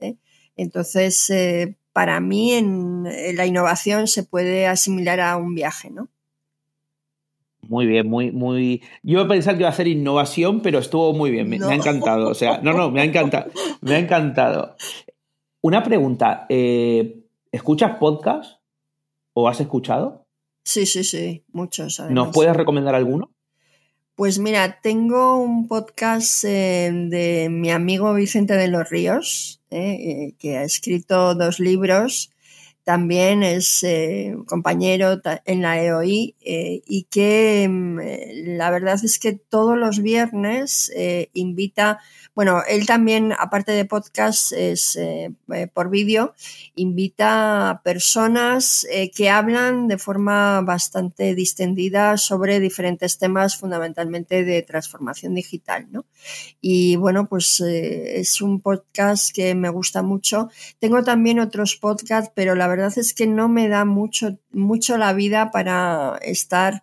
[0.61, 3.05] Entonces, eh, para mí en,
[3.35, 6.09] la innovación se puede asimilar a un viaje, ¿no?
[7.61, 8.81] Muy bien, muy, muy.
[9.03, 11.75] Yo iba a pensar que iba a ser innovación, pero estuvo muy bien, me, ha
[11.75, 12.29] encantado.
[12.29, 13.51] O sea, no, no, me ha encantado.
[13.81, 14.75] Me ha encantado.
[15.61, 18.59] Una pregunta: eh, ¿escuchas podcast
[19.33, 20.25] o has escuchado?
[20.63, 22.01] Sí, sí, sí, muchos.
[22.09, 23.31] ¿Nos puedes recomendar alguno?
[24.15, 30.33] Pues mira, tengo un podcast eh, de mi amigo Vicente de los Ríos, eh, eh,
[30.39, 32.31] que ha escrito dos libros
[32.89, 33.85] también es
[34.47, 37.99] compañero en la EOI y que mm,
[38.57, 40.91] la verdad es que todos los viernes
[41.33, 41.99] invita
[42.39, 46.33] bueno, él también, aparte de podcast, es eh, eh, por vídeo,
[46.73, 54.61] invita a personas eh, que hablan de forma bastante distendida sobre diferentes temas, fundamentalmente de
[54.61, 56.05] transformación digital, ¿no?
[56.61, 60.49] Y bueno, pues es un podcast que me gusta mucho.
[60.79, 65.13] Tengo también otros podcasts, pero la verdad es que no me da mucho, mucho la
[65.13, 66.81] vida para estar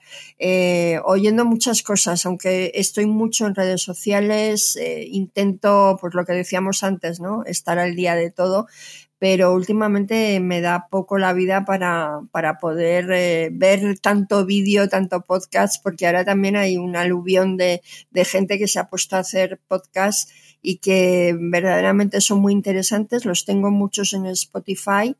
[1.05, 4.79] oyendo muchas cosas, aunque estoy mucho en redes sociales,
[5.11, 7.45] intento pues lo que decíamos antes, ¿no?
[7.45, 8.67] Estar al día de todo,
[9.19, 15.23] pero últimamente me da poco la vida para, para poder eh, ver tanto vídeo, tanto
[15.23, 19.21] podcast, porque ahora también hay un aluvión de, de gente que se ha puesto a
[19.21, 23.25] hacer podcast y que verdaderamente son muy interesantes.
[23.25, 25.17] Los tengo muchos en Spotify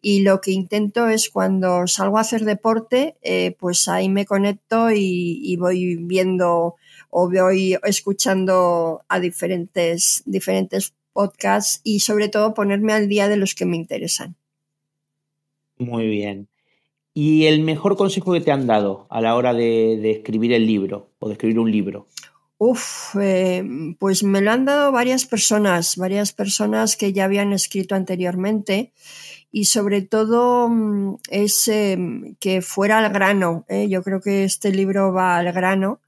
[0.00, 4.90] y lo que intento es cuando salgo a hacer deporte, eh, pues ahí me conecto
[4.90, 6.76] y, y voy viendo
[7.10, 13.54] o voy escuchando a diferentes, diferentes podcasts y sobre todo ponerme al día de los
[13.54, 14.36] que me interesan.
[15.78, 16.48] Muy bien.
[17.14, 21.10] ¿Y el mejor consejo que te han dado a la hora de, escribir el libro
[21.18, 22.06] o de escribir un libro?
[22.58, 23.64] Uf, eh,
[23.98, 28.92] pues me lo han dado varias personas, varias personas que ya habían escrito anteriormente
[29.50, 31.98] y sobre todo mm, es eh,
[32.38, 33.64] que fuera al grano.
[33.68, 33.88] ¿eh?
[33.88, 36.00] Yo creo que este libro va al grano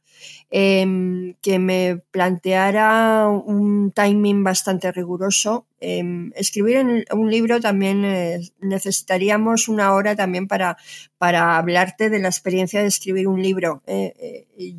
[0.55, 5.65] Em, que me planteara un timing bastante riguroso.
[5.81, 10.77] Em, escribir un libro también eh, necesitaríamos una hora también para,
[11.17, 13.83] para hablarte de la experiencia de escribir un libro.
[13.87, 14.13] Eh,
[14.59, 14.75] eh,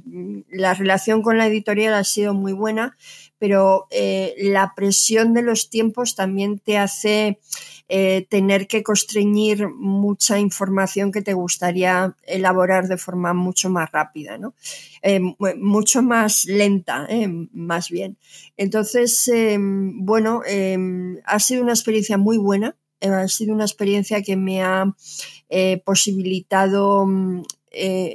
[0.52, 2.96] la relación con la editorial ha sido muy buena,
[3.40, 3.88] pero
[4.38, 7.40] la presión de los tiempos también te hace
[7.96, 14.40] eh, tener que constreñir mucha información que te gustaría elaborar de forma mucho más rápida,
[14.40, 14.56] ¿no?
[15.04, 15.20] Eh,
[15.60, 18.18] mucho más lenta, eh, más bien.
[18.58, 19.30] Entonces,
[19.60, 20.42] bueno,
[21.24, 24.92] ha sido una experiencia muy buena, ha sido una experiencia que me ha
[25.86, 27.44] posibilitado mm,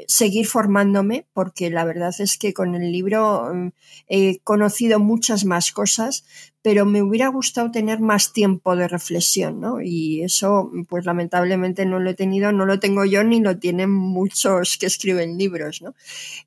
[0.09, 3.69] seguir formándome, porque la verdad es que con el libro mm,
[4.09, 6.25] he conocido muchas más cosas,
[6.63, 9.81] pero me hubiera gustado tener más tiempo de reflexión, ¿no?
[9.81, 13.91] Y eso, pues lamentablemente no lo he tenido, no lo tengo yo ni lo tienen
[13.91, 15.95] muchos que escriben libros, ¿no?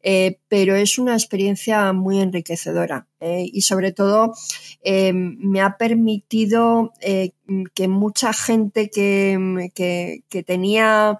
[0.03, 4.33] Eh, pero es una experiencia muy enriquecedora eh, y sobre todo
[4.83, 6.91] eh, me ha permitido
[7.73, 11.17] que mucha gente que, que tenía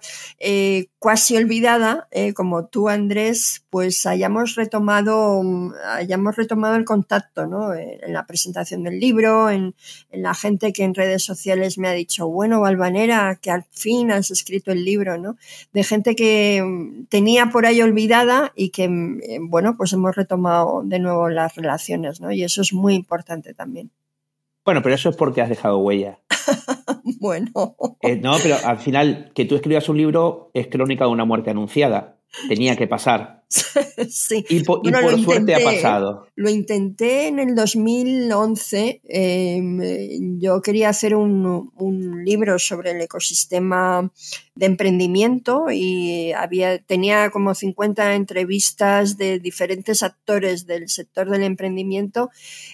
[0.98, 5.40] casi olvidada, como tú Andrés, pues hayamos retomado,
[5.94, 7.72] hayamos retomado el contacto, ¿no?
[7.72, 9.74] en la presentación del libro, en,
[10.12, 14.30] la gente que en redes sociales me ha dicho, bueno, Valvanera, que al fin has
[14.30, 15.36] escrito el libro, ¿no?
[15.72, 20.14] De gente que mm, tenía por ahí olvidada y que, mm, eh, bueno, pues hemos
[20.14, 22.30] retomado de nuevo las relaciones, ¿no?
[22.30, 23.90] Y eso es muy importante también.
[24.66, 26.18] Bueno, pero eso es porque has dejado huella.
[27.20, 27.74] bueno.
[28.02, 31.48] Eh, no, pero al final, que tú escribas un libro es crónica de una muerte
[31.48, 32.18] anunciada.
[32.48, 33.42] Tenía que pasar.
[34.08, 34.44] sí.
[34.48, 34.80] Y, por,
[35.22, 36.26] suerte ha pasado.
[36.34, 39.02] Lo intenté en el 2011.
[39.04, 41.70] Em, yo quería hacer un,
[42.24, 44.10] libro sobre el ecosistema
[44.54, 52.30] de emprendimiento y había, tenía como 50 entrevistas de diferentes actores del sector del emprendimiento.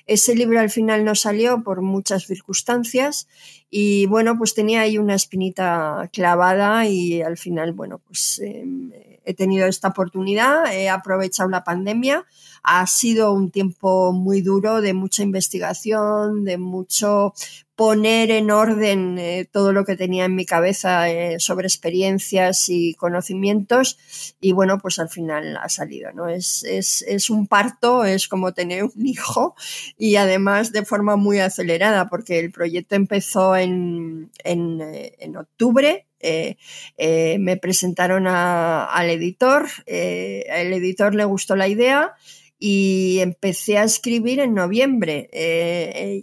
[0.07, 3.29] Ese libro al final no salió por muchas circunstancias
[3.71, 8.91] y bueno, pues tenía ahí una espinita clavada y al final, bueno, pues em,
[9.25, 12.25] he tenido esta oportunidad he aprovechado la pandemia.
[12.63, 17.35] Ha sido un tiempo muy duro de mucha investigación, de mucho
[17.79, 22.95] poner en orden eh, todo lo que tenía en mi cabeza eh, sobre experiencias y
[22.95, 24.01] conocimientos
[24.41, 26.29] y bueno, pues al final ha salido, ¿no?
[26.29, 29.55] Es, es, un parto, es como tener un hijo
[29.97, 36.05] y además de forma muy acelerada porque el proyecto empezó en, en, eh, en octubre
[37.39, 42.17] me presentaron al editor, eh, al editor le gustó la idea
[42.59, 45.31] y empecé a escribir en noviembre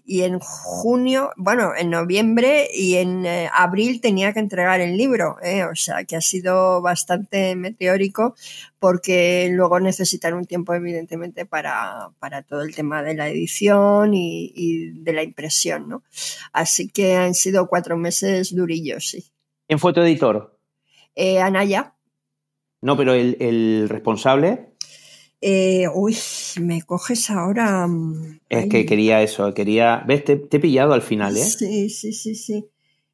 [0.05, 5.37] y en junio, bueno, en noviembre y en abril tenía que entregar el libro,
[5.71, 8.35] o sea que ha sido bastante meteórico
[8.79, 14.51] porque luego necesitan un tiempo evidentemente para, para todo el tema de la edición y,
[14.55, 16.03] y de la impresión, ¿no?
[16.51, 19.25] Así que han sido cuatro meses durillos, sí.
[19.67, 20.59] ¿Quién fue tu editor?
[21.15, 21.93] Eh, Anaya.
[22.81, 24.74] No, pero el, responsable.
[25.41, 26.17] Eh, uy,
[26.61, 27.87] me coges ahora.
[27.87, 30.03] Mm, es que quería eso, quería.
[30.07, 30.23] ¿Ves?
[30.23, 31.41] Te, he pillado al final, ¿eh?
[31.41, 32.65] Sí, sí, sí, sí.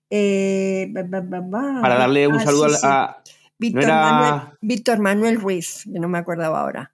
[0.09, 3.23] Eh, Para darle un ah, saludo a...
[3.57, 6.93] Víctor, Manuel, Ruiz, que no me acordaba ahora.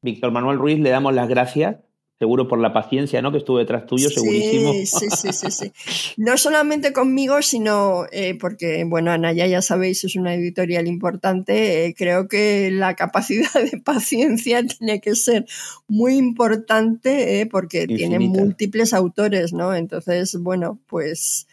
[0.00, 1.76] Víctor Manuel Ruiz, le damos las gracias
[2.18, 3.30] seguro por la paciencia, ¿no?
[3.30, 4.72] Que estuve detrás tuyo, segurísimo.
[4.72, 5.72] Sí, sí, sí, sí.
[6.16, 11.86] No solamente conmigo, sino eh, porque, bueno, Anaya, ya sabéis, es una editorial importante.
[11.86, 15.46] Eh, creo que la capacidad de paciencia tiene que ser
[15.86, 19.74] muy importante, eh, porque tiene múltiples autores, ¿no?
[19.74, 21.46] Entonces, bueno, pues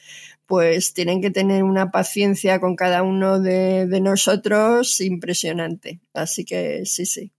[0.47, 5.99] pues tienen que tener una paciencia con cada uno de, de nosotros impresionante.
[6.13, 7.32] Así que sí, sí.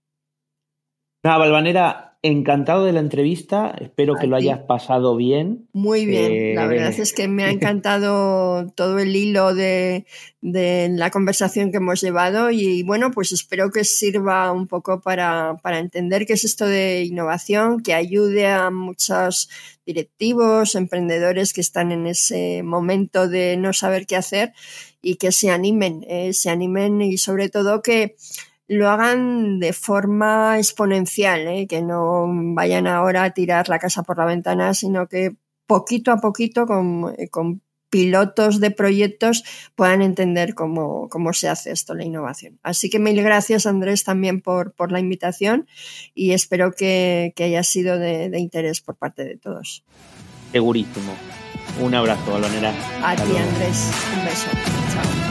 [1.23, 5.69] Nada, Valvanera, encantado de la entrevista, espero que lo hayas pasado bien.
[5.73, 10.07] Muy bien, la eh, verdad es que me ha encantado todo el hilo de,
[10.41, 16.27] la conversación que hemos llevado y bueno, pues espero que sirva un poco para, entender
[16.27, 19.49] qué es esto de innovación, que ayude a muchos
[19.85, 24.53] directivos, emprendedores que están en ese momento de no saber qué hacer
[25.03, 28.17] y que se animen, eh, se animen y sobre todo que
[28.69, 31.67] lo hagan de forma exponencial, ¿eh?
[31.67, 35.37] que no vayan ahora a tirar la casa por la ventana, sino que
[35.67, 39.45] poquito a poquito con, eh, con pilotos de proyectos
[39.75, 42.59] puedan entender cómo, cómo, se hace esto, la innovación.
[42.63, 45.69] Así que mil gracias Andrés también por, por la invitación
[46.15, 49.85] y espero que, que haya sido de, de, interés por parte de todos.
[50.53, 51.15] Segurísimo.
[51.81, 52.73] Un abrazo, Balonera.
[53.03, 54.49] A ti Andrés, un beso.
[54.93, 55.26] Chao.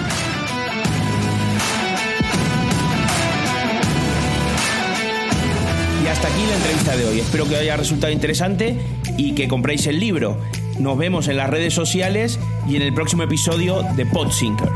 [6.26, 7.20] Hasta aquí la entrevista de hoy.
[7.20, 8.78] Espero que haya resultado interesante
[9.18, 10.38] y que compréis el libro.
[10.80, 14.72] Nos vemos en las redes sociales y en el próximo episodio de Podsinkers.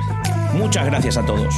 [0.54, 1.54] Muchas gracias a todos.